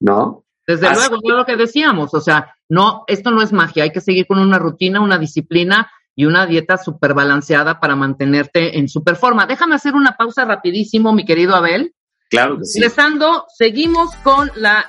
[0.00, 0.44] ¿No?
[0.66, 4.00] Desde luego, es lo que decíamos, o sea, no, esto no es magia, hay que
[4.00, 9.16] seguir con una rutina, una disciplina y una dieta súper balanceada para mantenerte en super
[9.16, 9.44] forma.
[9.44, 11.94] Déjame hacer una pausa rapidísimo, mi querido Abel.
[12.30, 12.80] Claro que sí.
[12.80, 14.86] Regresando, seguimos con la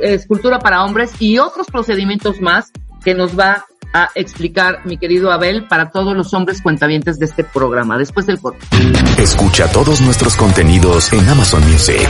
[0.00, 2.72] escultura para hombres y otros procedimientos más
[3.04, 7.44] que nos va a explicar mi querido Abel para todos los hombres cuentavientes de este
[7.44, 8.66] programa, después del corte.
[9.18, 12.08] Escucha todos nuestros contenidos en Amazon Music.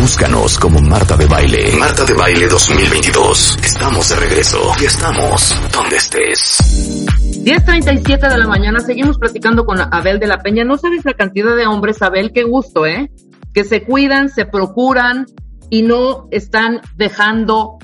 [0.00, 1.76] Búscanos como Marta de Baile.
[1.76, 3.58] Marta de Baile 2022.
[3.62, 7.04] Estamos de regreso y estamos donde estés.
[7.44, 10.64] 10.37 de la mañana, seguimos platicando con Abel de la Peña.
[10.64, 13.10] No sabes la cantidad de hombres, Abel, qué gusto, ¿eh?
[13.52, 15.26] Que se cuidan, se procuran
[15.70, 17.78] y no están dejando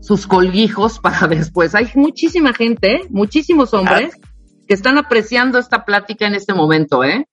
[0.00, 1.74] sus colguijos para después.
[1.74, 4.14] Hay muchísima gente, muchísimos hombres
[4.66, 7.26] que están apreciando esta plática en este momento, ¿eh?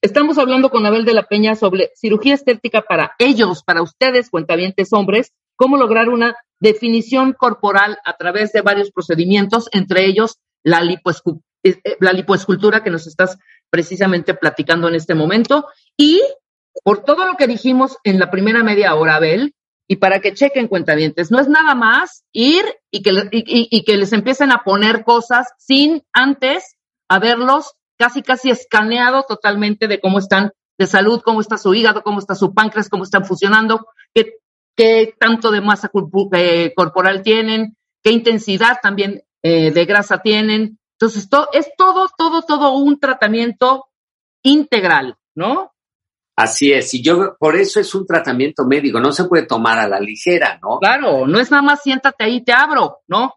[0.00, 4.92] Estamos hablando con Abel de la Peña sobre cirugía estética para ellos, para ustedes, cuentavientes
[4.92, 11.76] hombres, cómo lograr una definición corporal a través de varios procedimientos, entre ellos la, eh,
[11.98, 13.38] la lipoescultura que nos estás
[13.70, 15.66] precisamente platicando en este momento.
[15.96, 16.22] Y
[16.84, 19.54] por todo lo que dijimos en la primera media hora, Abel,
[19.88, 24.12] y para que chequen cuentavientes, no es nada más ir y que, y, que les
[24.12, 26.76] empiecen a poner cosas sin antes
[27.08, 32.18] haberlos casi, casi escaneado totalmente de cómo están de salud, cómo está su hígado, cómo
[32.18, 34.34] está su páncreas, cómo están funcionando, qué,
[34.76, 35.90] qué tanto de masa
[36.32, 40.78] eh, corporal tienen, qué intensidad también eh, de grasa tienen.
[41.00, 43.86] Entonces, es todo, todo, todo un tratamiento
[44.42, 45.72] integral, ¿no?
[46.40, 49.88] Así es, y yo por eso es un tratamiento médico, no se puede tomar a
[49.88, 50.78] la ligera, ¿no?
[50.78, 53.34] Claro, no es nada más siéntate ahí, te abro, ¿no?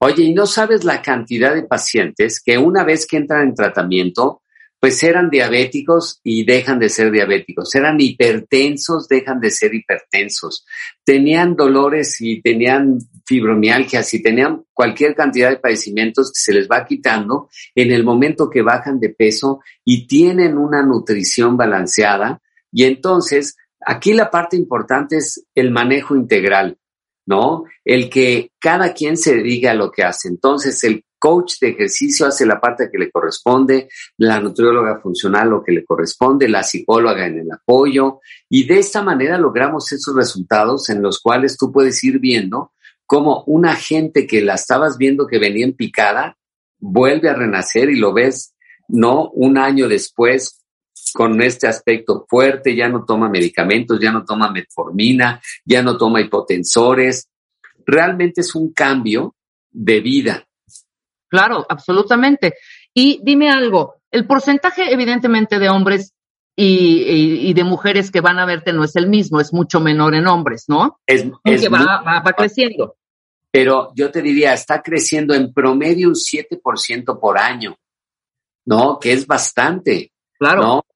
[0.00, 4.41] Oye, y no sabes la cantidad de pacientes que una vez que entran en tratamiento,
[4.82, 10.66] pues eran diabéticos y dejan de ser diabéticos, eran hipertensos, dejan de ser hipertensos,
[11.04, 16.84] tenían dolores y tenían fibromialgias y tenían cualquier cantidad de padecimientos que se les va
[16.84, 22.42] quitando en el momento que bajan de peso y tienen una nutrición balanceada.
[22.72, 26.76] Y entonces, aquí la parte importante es el manejo integral,
[27.24, 27.66] ¿no?
[27.84, 30.26] El que cada quien se dedique a lo que hace.
[30.26, 35.62] Entonces, el coach de ejercicio hace la parte que le corresponde, la nutrióloga funcional lo
[35.62, 40.90] que le corresponde, la psicóloga en el apoyo y de esta manera logramos esos resultados
[40.90, 42.72] en los cuales tú puedes ir viendo
[43.06, 46.36] cómo una gente que la estabas viendo que venía en picada
[46.80, 48.56] vuelve a renacer y lo ves,
[48.88, 49.30] ¿no?
[49.30, 50.64] Un año después
[51.14, 56.20] con este aspecto fuerte, ya no toma medicamentos, ya no toma metformina, ya no toma
[56.20, 57.28] hipotensores.
[57.86, 59.36] Realmente es un cambio
[59.70, 60.48] de vida
[61.32, 62.56] Claro, absolutamente.
[62.92, 66.12] Y dime algo, el porcentaje evidentemente de hombres
[66.54, 70.26] y, de mujeres que van a verte no es el mismo, es mucho menor en
[70.26, 71.00] hombres, ¿no?
[71.06, 72.96] Es, que va, va, creciendo.
[73.50, 77.78] Pero yo te diría, está creciendo en promedio un 7% por año,
[78.66, 78.98] ¿no?
[78.98, 80.12] Que es bastante.
[80.38, 80.60] Claro.
[80.60, 80.86] ¿no?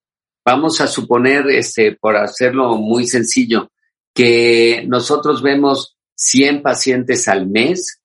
[0.44, 3.70] Vamos a suponer, este, por hacerlo muy sencillo,
[4.12, 8.02] que nosotros vemos 100 pacientes al mes,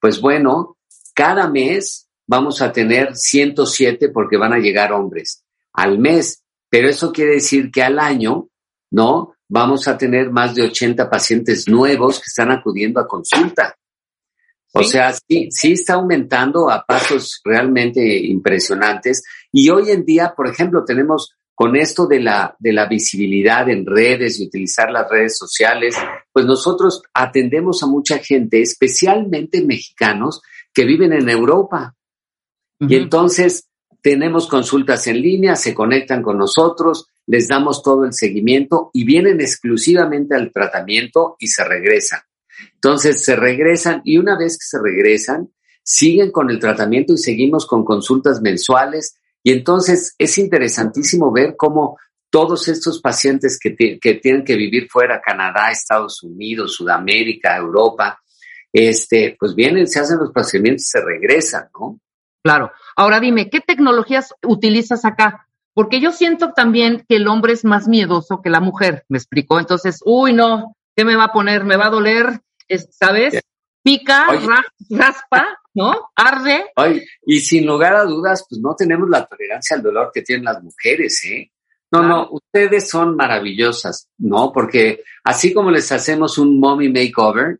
[0.00, 0.71] pues bueno,
[1.14, 7.12] cada mes vamos a tener 107 porque van a llegar hombres al mes, pero eso
[7.12, 8.48] quiere decir que al año,
[8.90, 9.34] ¿no?
[9.48, 13.76] Vamos a tener más de 80 pacientes nuevos que están acudiendo a consulta.
[14.74, 19.22] O sea, sí, sí está aumentando a pasos realmente impresionantes.
[19.52, 23.84] Y hoy en día, por ejemplo, tenemos con esto de la, de la visibilidad en
[23.84, 25.94] redes y utilizar las redes sociales,
[26.32, 30.40] pues nosotros atendemos a mucha gente, especialmente mexicanos,
[30.72, 31.94] que viven en Europa.
[32.80, 33.68] Y entonces
[34.02, 39.40] tenemos consultas en línea, se conectan con nosotros, les damos todo el seguimiento y vienen
[39.40, 42.20] exclusivamente al tratamiento y se regresan.
[42.74, 45.50] Entonces se regresan y una vez que se regresan,
[45.84, 49.16] siguen con el tratamiento y seguimos con consultas mensuales.
[49.42, 51.96] Y entonces es interesantísimo ver cómo
[52.30, 58.18] todos estos pacientes que, que tienen que vivir fuera, Canadá, Estados Unidos, Sudamérica, Europa,
[58.72, 62.00] este, pues vienen, se hacen los procedimientos y se regresan, ¿no?
[62.42, 62.72] Claro.
[62.96, 65.46] Ahora dime, ¿qué tecnologías utilizas acá?
[65.74, 69.58] Porque yo siento también que el hombre es más miedoso que la mujer, ¿me explicó?
[69.58, 71.64] Entonces, uy, no, ¿qué me va a poner?
[71.64, 72.40] ¿Me va a doler?
[72.90, 73.40] ¿Sabes?
[73.82, 74.26] Pica,
[74.90, 76.10] raspa, ¿no?
[76.14, 76.66] Arde.
[77.26, 80.62] y sin lugar a dudas, pues no tenemos la tolerancia al dolor que tienen las
[80.62, 81.50] mujeres, ¿eh?
[81.90, 84.50] No, no, ustedes son maravillosas, ¿no?
[84.50, 87.58] Porque así como les hacemos un mommy makeover,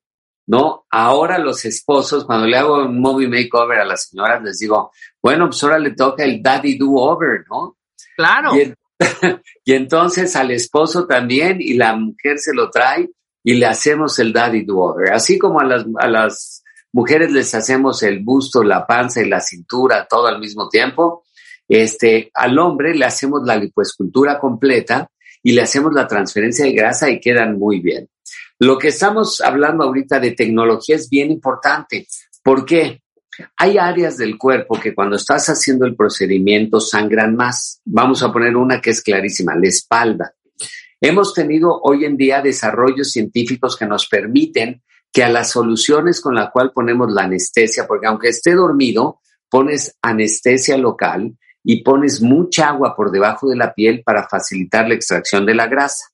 [0.53, 0.85] ¿no?
[0.91, 4.93] Ahora los esposos, cuando le hago un mommy makeover a las señoras, les digo,
[5.23, 7.79] bueno, pues ahora le toca el daddy do over, ¿no?
[8.15, 8.53] Claro.
[9.65, 13.11] Y, entonces al esposo también, y la mujer se lo trae
[13.43, 15.13] y le hacemos el daddy do over.
[15.13, 19.41] Así como a las, a las mujeres les hacemos el busto, la panza y la
[19.41, 21.25] cintura todo al mismo tiempo,
[21.67, 25.11] este, al hombre le hacemos la lipoescultura completa
[25.43, 28.09] y le hacemos la transferencia de grasa y quedan muy bien.
[28.63, 32.07] Lo que estamos hablando ahorita de tecnología es bien importante.
[32.45, 33.03] ¿Por qué?
[33.57, 37.81] Hay áreas del cuerpo que cuando estás haciendo el procedimiento sangran más.
[37.85, 40.33] Vamos a poner una que es clarísima, la espalda.
[41.01, 46.37] Hemos tenido hoy en día desarrollos científicos que nos permiten que a las soluciones con
[46.37, 52.69] la cual ponemos la anestesia, porque aunque esté dormido, pones anestesia local y pones mucha
[52.69, 56.12] agua por debajo de la piel para facilitar la extracción de la grasa.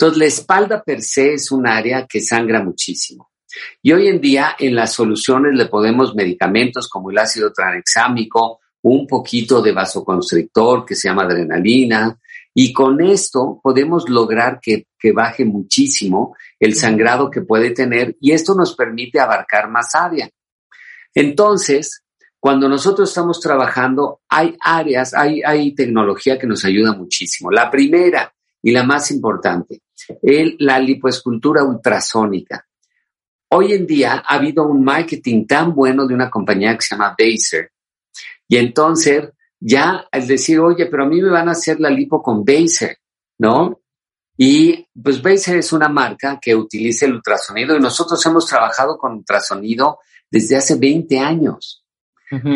[0.00, 3.32] Entonces, la espalda per se es un área que sangra muchísimo.
[3.82, 9.06] Y hoy en día en las soluciones le podemos medicamentos como el ácido tranexámico, un
[9.06, 12.18] poquito de vasoconstrictor que se llama adrenalina,
[12.54, 18.32] y con esto podemos lograr que, que, baje muchísimo el sangrado que puede tener y
[18.32, 20.30] esto nos permite abarcar más área.
[21.14, 22.04] Entonces,
[22.38, 27.50] cuando nosotros estamos trabajando, hay áreas, hay, hay tecnología que nos ayuda muchísimo.
[27.50, 28.32] La primera
[28.62, 29.82] y la más importante,
[30.22, 32.66] el, la lipoescultura ultrasónica.
[33.52, 37.16] Hoy en día ha habido un marketing tan bueno de una compañía que se llama
[37.18, 37.72] Baser.
[38.46, 42.22] Y entonces, ya al decir, oye, pero a mí me van a hacer la lipo
[42.22, 42.98] con Baser,
[43.38, 43.80] ¿no?
[44.36, 49.12] Y pues Baser es una marca que utiliza el ultrasonido y nosotros hemos trabajado con
[49.12, 49.98] ultrasonido
[50.30, 51.84] desde hace 20 años.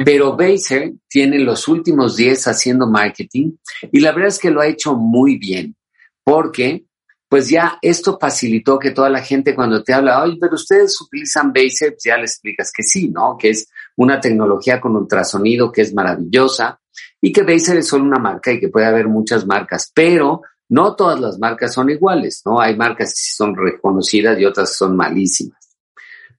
[0.04, 3.56] Pero Baser tiene los últimos 10 haciendo marketing
[3.90, 5.74] y la verdad es que lo ha hecho muy bien
[6.22, 6.86] porque
[7.34, 11.52] pues ya esto facilitó que toda la gente cuando te habla, oye, pero ustedes utilizan
[11.52, 13.36] Baser, pues ya le explicas que sí, ¿no?
[13.36, 16.80] Que es una tecnología con ultrasonido que es maravillosa
[17.20, 20.94] y que Baser es solo una marca y que puede haber muchas marcas, pero no
[20.94, 22.60] todas las marcas son iguales, ¿no?
[22.60, 25.76] Hay marcas que son reconocidas y otras son malísimas.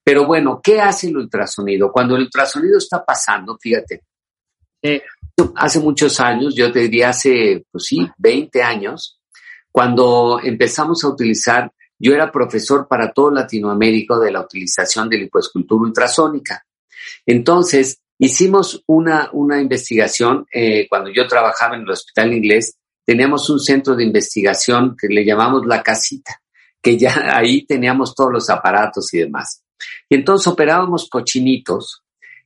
[0.02, 1.92] Pero bueno, ¿qué hace el ultrasonido?
[1.92, 4.04] Cuando el ultrasonido está pasando, fíjate,
[5.58, 9.20] hace muchos años, yo te diría hace, pues sí, 20 años,
[9.76, 11.70] cuando empezamos a utilizar,
[12.00, 16.66] yo era profesor para todo Latinoamérica de la utilización de lipoescultura ultrasónica.
[17.26, 23.60] Entonces, hicimos una, una investigación, eh, cuando yo trabajaba en el hospital inglés, teníamos un
[23.60, 26.42] centro de investigación que le llamamos la casita,
[26.82, 29.62] que ya ahí teníamos todos los aparatos y demás.
[30.08, 32.02] Y entonces operábamos cochinitos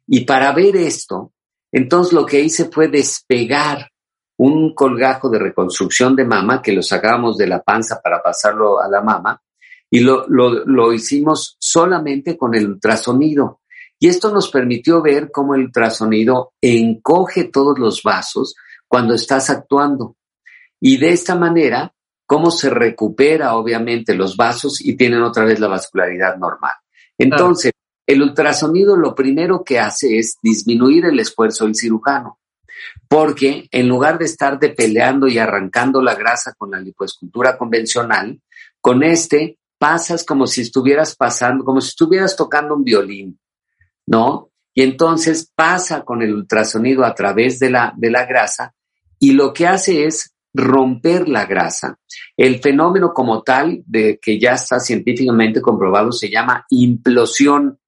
[0.07, 1.31] y para ver esto,
[1.71, 3.91] entonces lo que hice fue despegar
[4.39, 8.87] un colgajo de reconstrucción de mama que lo sacábamos de la panza para pasarlo a
[8.87, 9.41] la mama
[9.89, 13.61] y lo, lo, lo hicimos solamente con el ultrasonido.
[13.99, 18.55] Y esto nos permitió ver cómo el ultrasonido encoge todos los vasos
[18.87, 20.15] cuando estás actuando.
[20.79, 21.93] Y de esta manera,
[22.25, 26.73] cómo se recupera obviamente los vasos y tienen otra vez la vascularidad normal.
[27.17, 27.73] Entonces,
[28.07, 32.38] el ultrasonido lo primero que hace es disminuir el esfuerzo del cirujano,
[33.09, 38.39] porque en lugar de estar de peleando y arrancando la grasa con la lipoescultura convencional,
[38.79, 43.39] con este pasas como si estuvieras pasando, como si estuvieras tocando un violín,
[44.05, 44.51] ¿no?
[44.75, 48.75] Y entonces pasa con el ultrasonido a través de la, de la grasa
[49.17, 51.97] y lo que hace es romper la grasa.
[52.37, 57.79] El fenómeno como tal, de que ya está científicamente comprobado, se llama implosión.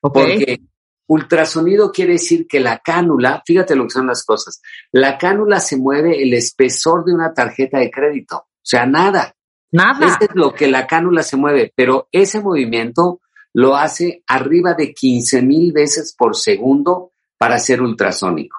[0.00, 0.60] Porque
[1.08, 4.60] ultrasonido quiere decir que la cánula, fíjate lo que son las cosas,
[4.92, 8.36] la cánula se mueve el espesor de una tarjeta de crédito.
[8.36, 9.34] O sea, nada.
[9.72, 10.06] Nada.
[10.06, 13.20] Eso es lo que la cánula se mueve, pero ese movimiento
[13.54, 18.56] lo hace arriba de 15 mil veces por segundo para ser ultrasónico.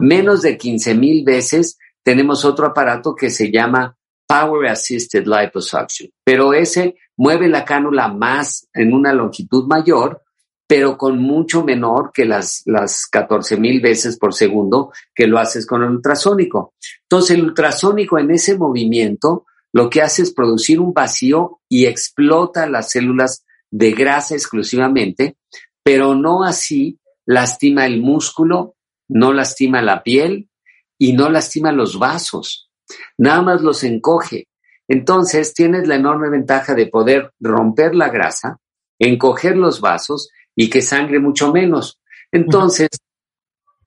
[0.00, 6.52] Menos de 15 mil veces tenemos otro aparato que se llama Power Assisted Liposuction, pero
[6.52, 10.22] ese mueve la cánula más en una longitud mayor,
[10.70, 15.66] pero con mucho menor que las, las 14 mil veces por segundo que lo haces
[15.66, 16.74] con el ultrasónico.
[17.02, 22.68] Entonces, el ultrasónico en ese movimiento lo que hace es producir un vacío y explota
[22.68, 25.38] las células de grasa exclusivamente,
[25.82, 28.76] pero no así lastima el músculo
[29.08, 30.50] no lastima la piel
[30.98, 32.70] y no lastima los vasos,
[33.18, 34.46] nada más los encoge.
[34.86, 38.58] Entonces tienes la enorme ventaja de poder romper la grasa,
[39.00, 41.98] encoger los vasos y que sangre mucho menos.
[42.30, 42.90] Entonces,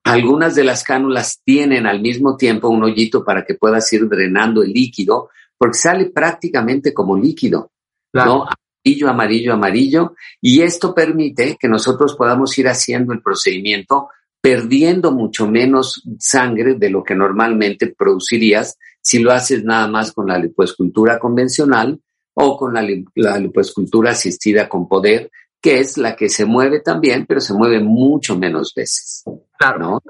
[0.03, 4.63] algunas de las cánulas tienen al mismo tiempo un hoyito para que puedas ir drenando
[4.63, 7.71] el líquido, porque sale prácticamente como líquido,
[8.11, 8.47] ¿no?
[8.83, 10.15] Amarillo, amarillo, amarillo.
[10.41, 14.09] Y esto permite que nosotros podamos ir haciendo el procedimiento
[14.41, 20.25] perdiendo mucho menos sangre de lo que normalmente producirías si lo haces nada más con
[20.25, 22.01] la lipoescultura convencional
[22.33, 25.29] o con la, la lipoescultura asistida con poder,
[25.63, 29.23] que es la que se mueve también, pero se mueve mucho menos veces.
[29.57, 29.79] Claro.
[29.79, 30.03] ¿no?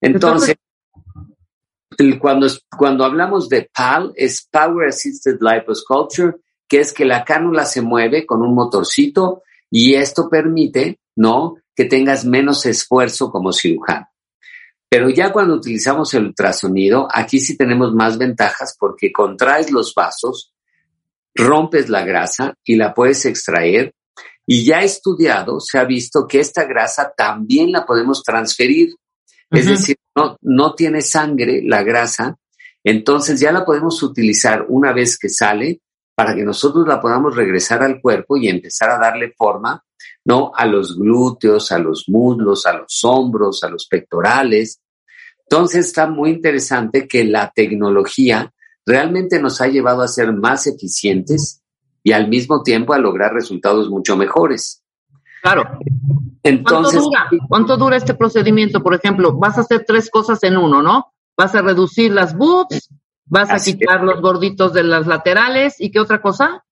[0.00, 0.56] Entonces,
[2.20, 7.82] cuando, cuando hablamos de PAL, es Power Assisted Liposculpture, que es que la cánula se
[7.82, 11.54] mueve con un motorcito y esto permite, ¿no?
[11.76, 14.08] Que tengas menos esfuerzo como cirujano.
[14.88, 20.52] Pero ya cuando utilizamos el ultrasonido, aquí sí tenemos más ventajas porque contraes los vasos,
[21.32, 23.94] rompes la grasa y la puedes extraer
[24.52, 28.96] y ya estudiado, se ha visto que esta grasa también la podemos transferir.
[29.48, 32.36] Es decir, no, no tiene sangre la grasa,
[32.82, 35.82] entonces ya la podemos utilizar una vez que sale
[36.16, 39.84] para que nosotros la podamos regresar al cuerpo y empezar a darle forma,
[40.24, 40.50] ¿no?
[40.52, 44.80] A los glúteos, a los muslos, a los hombros, a los pectorales.
[45.48, 48.52] Entonces está muy interesante que la tecnología
[48.84, 51.59] realmente nos ha llevado a ser más eficientes,
[52.02, 54.82] y al mismo tiempo a lograr resultados mucho mejores.
[55.42, 55.64] Claro.
[56.42, 57.46] Entonces, ¿Cuánto dura?
[57.48, 58.82] ¿Cuánto dura este procedimiento?
[58.82, 61.12] Por ejemplo, vas a hacer tres cosas en uno, ¿no?
[61.36, 62.88] Vas a reducir las boobs,
[63.26, 66.64] vas a quitar los gorditos de las laterales y qué otra cosa?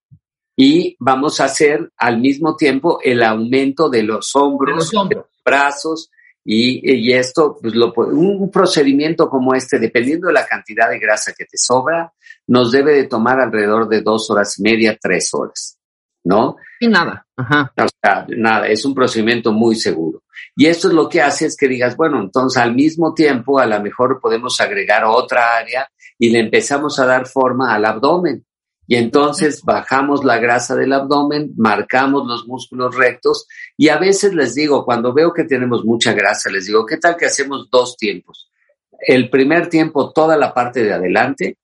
[0.56, 6.10] Y vamos a hacer al mismo tiempo el aumento de los hombros, de los, brazos
[6.44, 11.44] y, esto, pues lo, un procedimiento como este, dependiendo de la cantidad de grasa que
[11.44, 12.12] te sobra,
[12.48, 15.78] nos debe de tomar alrededor de dos horas y media, tres horas,
[16.24, 16.56] ¿no?
[16.80, 17.26] Y nada.
[17.36, 17.72] Ajá.
[17.76, 20.22] O sea, nada, es un procedimiento muy seguro.
[20.56, 23.66] Y esto es lo que hace es que digas, bueno, entonces al mismo tiempo a
[23.66, 25.88] lo mejor podemos agregar otra área
[26.18, 28.44] y le empezamos a dar forma al abdomen.
[28.86, 33.46] Y entonces bajamos la grasa del abdomen, marcamos los músculos rectos
[33.76, 37.14] y a veces les digo, cuando veo que tenemos mucha grasa, les digo, ¿qué tal
[37.18, 38.50] que hacemos dos tiempos?
[38.98, 41.58] El primer tiempo toda la parte de adelante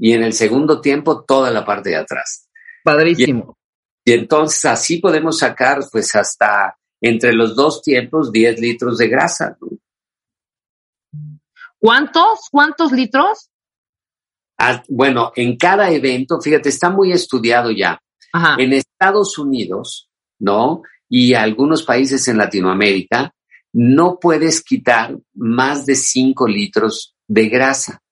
[0.00, 2.48] y en el segundo tiempo toda la parte de atrás.
[2.82, 3.56] Padrísimo.
[4.04, 9.58] Y, entonces así podemos sacar pues hasta entre los dos tiempos 10 litros de grasa.
[11.78, 12.48] ¿Cuántos?
[12.50, 13.50] ¿Cuántos litros?
[14.88, 17.98] bueno, en cada evento, fíjate, está muy estudiado ya.
[18.58, 20.82] En Estados Unidos, ¿no?
[21.08, 23.34] Y algunos países en Latinoamérica,
[23.72, 28.02] no puedes quitar más de 5 litros de grasa.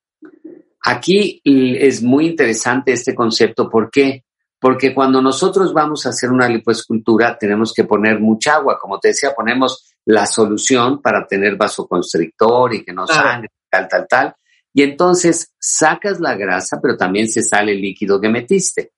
[0.85, 3.69] Aquí es muy interesante este concepto.
[3.69, 4.23] ¿Por qué?
[4.59, 8.77] Porque cuando nosotros vamos a hacer una lipoescultura tenemos que poner mucha agua.
[8.79, 14.07] Como te decía, ponemos la solución para tener vasoconstrictor y que no sangre, tal, tal,
[14.07, 14.35] tal
[14.73, 18.91] y entonces sacas la grasa, pero también se sale el líquido que metiste.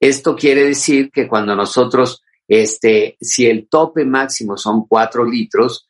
[0.00, 5.88] Esto quiere decir que cuando nosotros, este, si el tope máximo son 4 litros,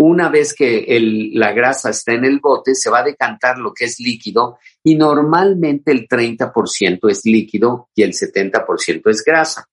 [0.00, 0.86] una vez que
[1.34, 4.94] la grasa está en el bote, se va a decantar lo que es líquido y
[4.94, 9.68] normalmente el 30% es líquido y el 70% es grasa.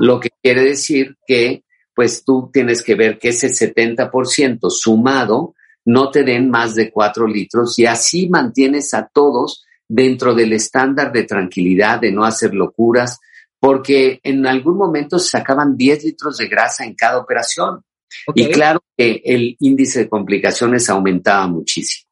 [0.00, 1.64] Lo que quiere decir que
[1.94, 5.54] pues tú tienes que ver que ese 70% sumado
[5.86, 11.10] no te den más de cuatro litros y así mantienes a todos dentro del estándar
[11.12, 13.18] de tranquilidad, de no hacer locuras,
[13.58, 17.82] porque en algún momento se sacaban 10 litros de grasa en cada operación.
[18.34, 22.08] Y claro que el índice de complicaciones aumentaba muchísimo.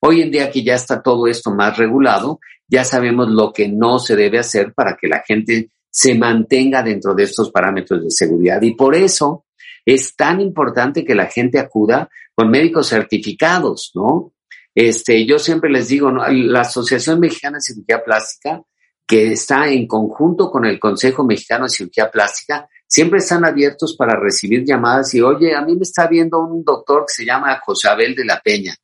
[0.00, 3.98] Hoy en día que ya está todo esto más regulado, ya sabemos lo que no
[3.98, 8.62] se debe hacer para que la gente se mantenga dentro de estos parámetros de seguridad.
[8.62, 9.44] Y por eso
[9.84, 14.32] es tan importante que la gente acuda con médicos certificados, ¿no?
[14.74, 18.62] Este, yo siempre les digo, la Asociación Mexicana de Cirugía Plástica,
[19.06, 24.18] que está en conjunto con el Consejo Mexicano de Cirugía Plástica, siempre están abiertos para
[24.18, 27.88] recibir llamadas y, oye, a mí me está viendo un doctor que se llama José
[27.88, 28.74] Abel de la Peña.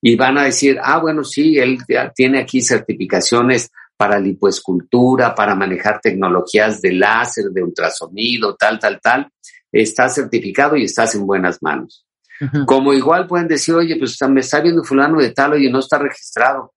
[0.00, 1.78] Y van a decir, ah, bueno, sí, él
[2.14, 9.30] tiene aquí certificaciones para lipoescultura, para manejar tecnologías de láser, de ultrasonido, tal, tal, tal
[9.80, 12.06] estás certificado y estás en buenas manos.
[12.66, 15.98] Como igual pueden decir, oye, pues me está viendo fulano de tal, oye, no está
[15.98, 16.73] registrado.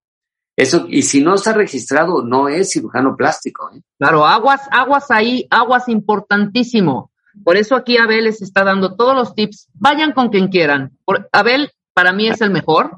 [0.58, 3.70] Eso, y si no está registrado, no es cirujano plástico.
[3.74, 3.82] ¿eh?
[3.99, 7.12] Claro, aguas, aguas ahí, aguas importantísimo.
[7.43, 9.68] Por eso aquí Abel les está dando todos los tips.
[9.76, 10.97] Vayan con quien quieran.
[11.32, 12.97] Abel, para mí es el mejor,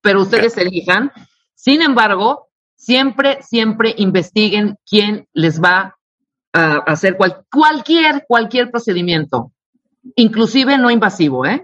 [0.00, 1.12] pero ustedes elijan.
[1.54, 5.96] Sin embargo, siempre, siempre investiguen quién les va
[6.52, 7.16] a hacer
[7.50, 9.52] cualquier, cualquier procedimiento,
[10.16, 11.62] inclusive no invasivo, ¿eh?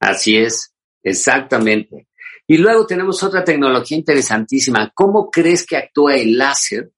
[0.00, 2.08] Así es, exactamente.
[2.46, 4.92] Y luego tenemos otra tecnología interesantísima.
[4.94, 6.92] ¿Cómo crees que actúa el láser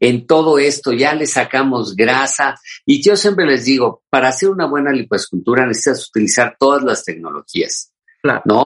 [0.00, 0.92] en todo esto?
[0.92, 2.54] Ya le sacamos grasa.
[2.86, 7.92] Y yo siempre les digo, para hacer una buena lipoescultura necesitas utilizar todas las tecnologías.
[8.44, 8.64] ¿No?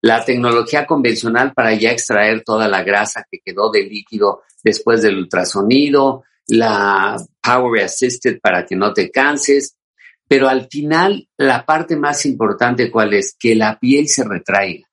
[0.00, 5.16] La tecnología convencional para ya extraer toda la grasa que quedó del líquido después del
[5.16, 9.76] ultrasonido, la Power Assisted para que no te canses,
[10.28, 14.86] pero al final la parte más importante cuál es que la piel se retraiga,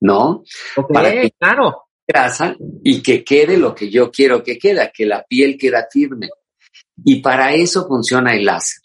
[0.00, 0.44] ¿no?
[0.92, 1.82] para que claro.
[2.08, 6.28] Grasa y que quede lo que yo quiero que quede, que la piel queda firme.
[7.04, 8.80] Y para eso funciona el láser.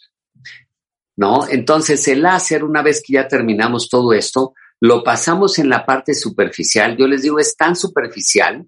[1.18, 1.48] ¿No?
[1.48, 6.16] Entonces el láser, una vez que ya terminamos todo esto, lo pasamos en la parte
[6.16, 6.98] superficial.
[6.98, 8.66] Yo les digo, es tan superficial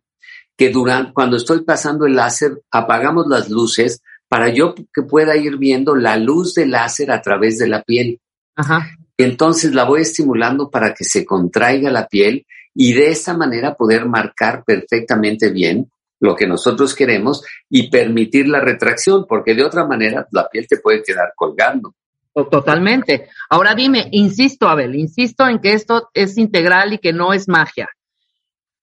[0.56, 5.58] que durante, cuando estoy pasando el láser, apagamos las luces para yo que pueda ir
[5.58, 8.20] viendo la luz del láser a través de la piel.
[8.56, 8.92] Ajá.
[9.18, 14.06] Entonces la voy estimulando para que se contraiga la piel y de esta manera poder
[14.06, 20.28] marcar perfectamente bien lo que nosotros queremos y permitir la retracción, porque de otra manera
[20.32, 21.94] la piel te puede quedar colgando.
[22.34, 23.28] Totalmente.
[23.50, 27.90] Ahora dime, insisto, Abel, insisto en que esto es integral y que no es magia.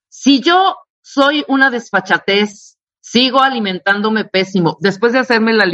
[0.08, 5.66] Si yo soy una desfachatez, sigo alimentándome pésimo, después de hacerme la,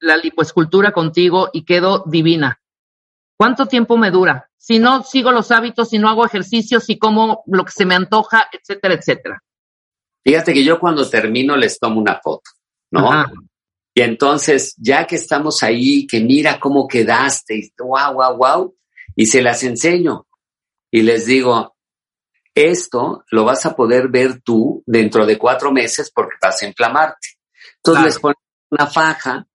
[0.00, 2.60] la lipoescultura contigo y quedo divina,
[3.36, 4.48] ¿cuánto tiempo me dura?
[4.56, 7.94] Si no sigo los hábitos, si no hago ejercicios, si como lo que se me
[7.94, 9.42] antoja, etcétera, etcétera.
[10.24, 12.50] Fíjate que yo cuando termino les tomo una foto,
[12.90, 13.24] ¿no?
[13.94, 18.76] Y entonces, ya que estamos ahí, que mira cómo quedaste, y wow, wow, wow,
[19.14, 20.26] y se las enseño.
[20.90, 21.76] Y les digo,
[22.54, 27.28] esto lo vas a poder ver tú dentro de cuatro meses porque vas a inflamarte.
[27.76, 28.38] Entonces les pones
[28.70, 29.46] una faja,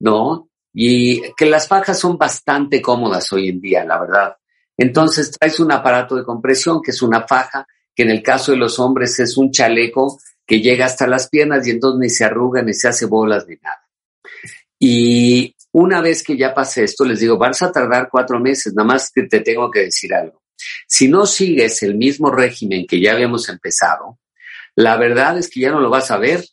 [0.00, 0.48] ¿no?
[0.72, 4.36] Y que las fajas son bastante cómodas hoy en día, la verdad.
[4.76, 8.58] Entonces traes un aparato de compresión que es una faja, que en el caso de
[8.58, 12.62] los hombres es un chaleco que llega hasta las piernas y entonces ni se arruga,
[12.62, 13.82] ni se hace bolas, ni nada.
[14.78, 18.86] Y una vez que ya pase esto, les digo, vas a tardar cuatro meses, nada
[18.86, 20.42] más que te tengo que decir algo.
[20.86, 24.18] Si no sigues el mismo régimen que ya habíamos empezado,
[24.74, 26.44] la verdad es que ya no lo vas a ver.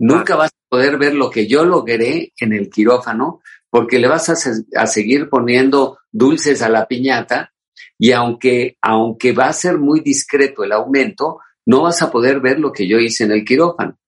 [0.00, 4.30] Nunca vas a poder ver lo que yo logré en el quirófano, porque le vas
[4.30, 7.52] a, seguir poniendo dulces a la piñata
[7.98, 12.58] y aunque, aunque va a ser muy discreto el aumento, no vas a poder ver
[12.58, 13.98] lo que yo hice en el quirófano.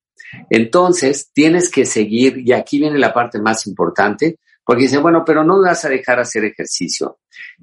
[0.48, 5.44] Entonces, tienes que seguir, y aquí viene la parte más importante, porque dicen, bueno, pero
[5.44, 7.18] no vas a dejar hacer ejercicio.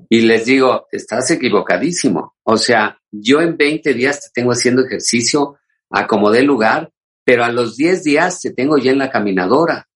[0.08, 2.36] Y les digo, estás equivocadísimo.
[2.44, 5.58] O sea, yo en 20 días te tengo haciendo ejercicio
[5.90, 6.92] a como dé lugar,
[7.24, 9.88] pero a los 10 días te tengo ya en la caminadora.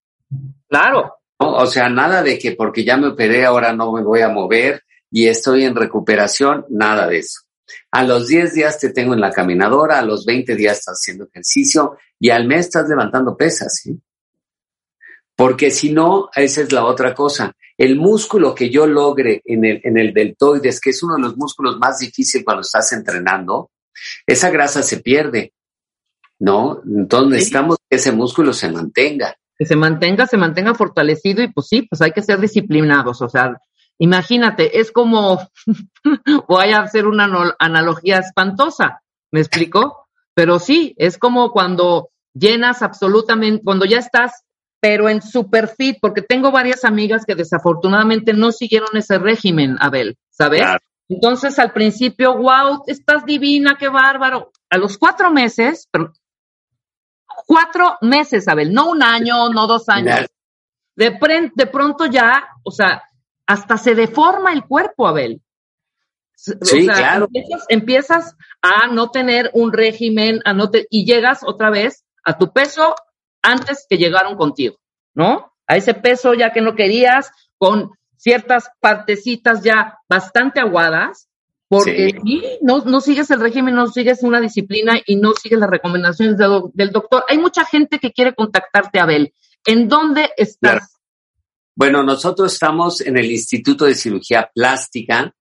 [0.67, 1.15] Claro.
[1.37, 4.83] O sea, nada de que porque ya me operé ahora no me voy a mover
[5.11, 7.41] y estoy en recuperación, nada de eso.
[7.91, 11.25] A los 10 días te tengo en la caminadora, a los 20 días estás haciendo
[11.25, 13.99] ejercicio y al mes estás levantando pesas, ¿sí?
[15.35, 17.53] Porque si no, esa es la otra cosa.
[17.77, 21.37] El músculo que yo logre en el, en el deltoides, que es uno de los
[21.37, 23.71] músculos más difíciles cuando estás entrenando,
[24.25, 25.53] esa grasa se pierde,
[26.43, 26.81] ¿no?
[26.85, 29.33] Entonces necesitamos que ese músculo se mantenga.
[29.57, 33.21] Que se mantenga, se mantenga fortalecido y pues sí, pues hay que ser disciplinados.
[33.21, 33.61] O sea,
[33.97, 35.39] imagínate, es como,
[36.49, 40.07] voy a hacer una analogía espantosa, ¿me explico?
[40.35, 44.43] Pero sí, es como cuando llenas absolutamente, cuando ya estás
[44.81, 50.17] pero en super fit, porque tengo varias amigas que desafortunadamente no siguieron ese régimen, Abel,
[50.29, 50.61] ¿sabes?
[51.07, 54.51] Entonces al principio, wow, estás divina, qué bárbaro.
[54.69, 56.11] A los cuatro meses, pero
[57.45, 60.27] cuatro meses, Abel, no un año, no dos años.
[60.95, 61.17] De,
[61.55, 63.03] de pronto ya, o sea,
[63.45, 65.41] hasta se deforma el cuerpo, Abel.
[66.35, 67.27] Sí, claro.
[67.31, 72.37] Empiezas, empiezas, a no tener un régimen, a no te, y llegas otra vez a
[72.37, 72.95] tu peso
[73.41, 74.77] antes que llegaron contigo,
[75.13, 75.53] ¿no?
[75.67, 81.29] A ese peso ya que no querías, con ciertas partecitas ya bastante aguadas,
[81.77, 86.37] porque no, no sigues el régimen, no sigues una disciplina y no sigues las recomendaciones
[86.37, 87.23] del doctor.
[87.27, 89.33] Hay mucha gente que quiere contactarte, Abel.
[89.65, 90.99] ¿En dónde estás?
[91.75, 95.33] Bueno, nosotros estamos en el Instituto de Cirugía Plástica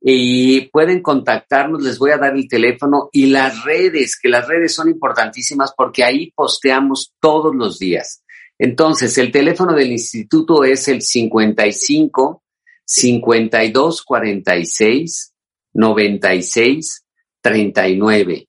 [0.00, 4.74] y pueden contactarnos, les voy a dar el teléfono y las redes, que las redes
[4.74, 8.22] son importantísimas porque ahí posteamos todos los días.
[8.58, 12.42] Entonces, el teléfono del instituto es el 55
[12.84, 15.31] 52 46
[15.74, 17.04] 96
[17.40, 18.48] 39.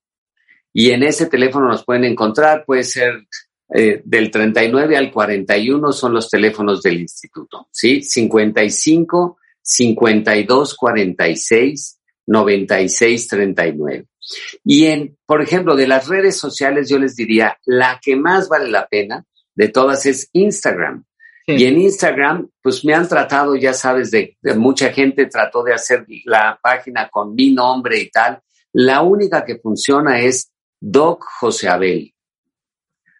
[0.74, 3.28] Y en ese teléfono nos pueden encontrar, puede ser
[3.74, 8.04] eh, del 39 al 41 son los teléfonos del instituto, ¿sí?
[8.04, 14.06] 55 52 46 96 39.
[14.64, 18.70] Y en, por ejemplo, de las redes sociales, yo les diría, la que más vale
[18.70, 21.06] la pena de todas es Instagram.
[21.46, 26.06] Y en Instagram, pues me han tratado, ya sabes, de, mucha gente trató de hacer
[26.26, 28.42] la página con mi nombre y tal.
[28.72, 32.14] La única que funciona es Doc José Abel.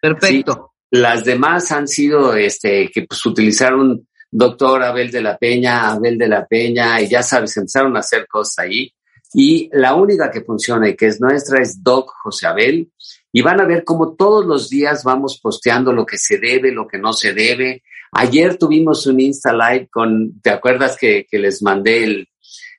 [0.00, 0.72] Perfecto.
[0.90, 6.28] Las demás han sido, este, que pues utilizaron doctor Abel de la Peña, Abel de
[6.28, 8.92] la Peña, y ya sabes, empezaron a hacer cosas ahí.
[9.32, 12.90] Y la única que funciona y que es nuestra es Doc José Abel.
[13.32, 16.86] Y van a ver cómo todos los días vamos posteando lo que se debe, lo
[16.86, 17.82] que no se debe.
[18.14, 22.28] Ayer tuvimos un Insta Live con, ¿te acuerdas que, les mandé el,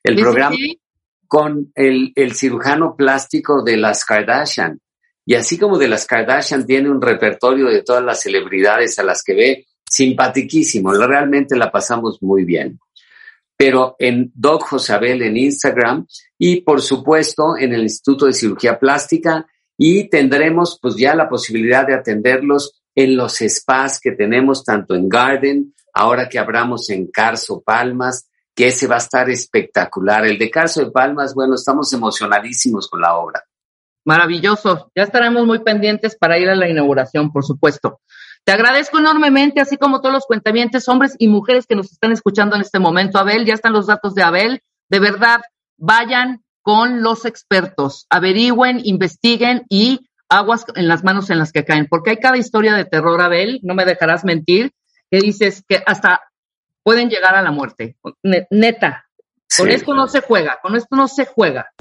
[0.04, 0.56] el programa?
[1.28, 4.80] Con el, el cirujano plástico de las Kardashian.
[5.26, 9.24] Y así como de las Kardashian tiene un repertorio de todas las celebridades a las
[9.24, 12.80] que ve, simpatiquísimo, realmente la pasamos muy bien
[13.58, 16.06] pero en Doc Josabel en Instagram
[16.38, 19.46] y por supuesto en el Instituto de Cirugía Plástica
[19.78, 25.10] y tendremos pues ya la posibilidad de atenderlos en los spas que tenemos tanto en
[25.10, 30.26] Garden, ahora que abramos en Carso Palmas, que ese va a estar espectacular.
[30.26, 33.44] El de Carso de Palmas, bueno, estamos emocionadísimos con la obra.
[34.06, 34.92] Maravilloso.
[34.96, 38.00] Ya estaremos muy pendientes para ir a la inauguración, por supuesto.
[38.46, 42.56] Te agradezco enormemente, así como todos los cuentamientos, hombres y mujeres que nos están escuchando
[42.56, 43.18] en este momento.
[43.18, 44.62] Abel, ya están los datos de Abel.
[44.88, 45.42] De verdad,
[45.78, 51.88] vayan con los expertos, averigüen, investiguen y aguas en las manos en las que caen,
[51.90, 54.72] porque hay cada historia de terror, Abel, no me dejarás mentir,
[55.10, 56.22] que dices que hasta
[56.84, 57.98] pueden llegar a la muerte.
[58.50, 59.06] Neta,
[59.58, 61.72] con esto no se juega, con esto no se juega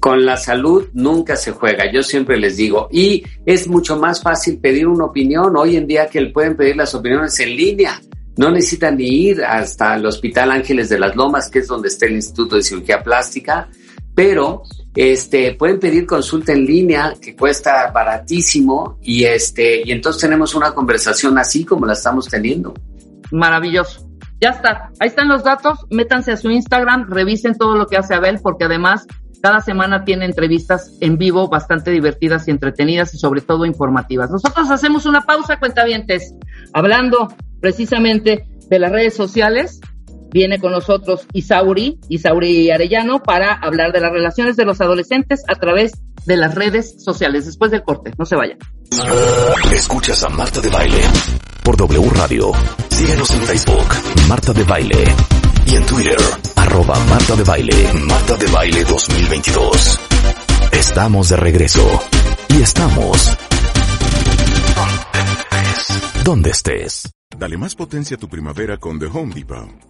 [0.00, 4.58] con la salud nunca se juega, yo siempre les digo, y es mucho más fácil
[4.58, 8.00] pedir una opinión hoy en día que pueden pedir las opiniones en línea.
[8.38, 12.06] No necesitan ni ir hasta el Hospital Ángeles de las Lomas, que es donde está
[12.06, 13.68] el Instituto de Cirugía Plástica,
[14.14, 14.62] pero
[14.94, 20.72] este pueden pedir consulta en línea que cuesta baratísimo y este y entonces tenemos una
[20.72, 22.74] conversación así como la estamos teniendo.
[23.30, 24.08] Maravilloso.
[24.40, 24.90] Ya está.
[24.98, 25.86] Ahí están los datos.
[25.90, 29.06] Métanse a su Instagram, revisen todo lo que hace Abel porque además
[29.42, 34.30] cada semana tiene entrevistas en vivo bastante divertidas y entretenidas y sobre todo informativas.
[34.30, 36.34] Nosotros hacemos una pausa, cuentavientes,
[36.72, 39.80] hablando precisamente de las redes sociales.
[40.32, 45.56] Viene con nosotros Isauri, Isauri Arellano, para hablar de las relaciones de los adolescentes a
[45.56, 45.92] través
[46.26, 47.46] de las redes sociales.
[47.46, 48.58] Después del corte, no se vayan.
[49.72, 51.00] Escuchas a Marta de Baile
[51.62, 52.52] por W Radio.
[52.90, 53.86] Síguenos en Facebook,
[54.28, 55.04] Marta de Baile.
[55.66, 56.18] Y en Twitter,
[56.56, 60.00] arroba Marta de Baile, Marta de Baile 2022.
[60.72, 62.00] Estamos de regreso.
[62.48, 63.36] Y estamos...
[66.24, 67.10] Donde estés.
[67.36, 69.89] Dale más potencia a tu primavera con The Home Depot.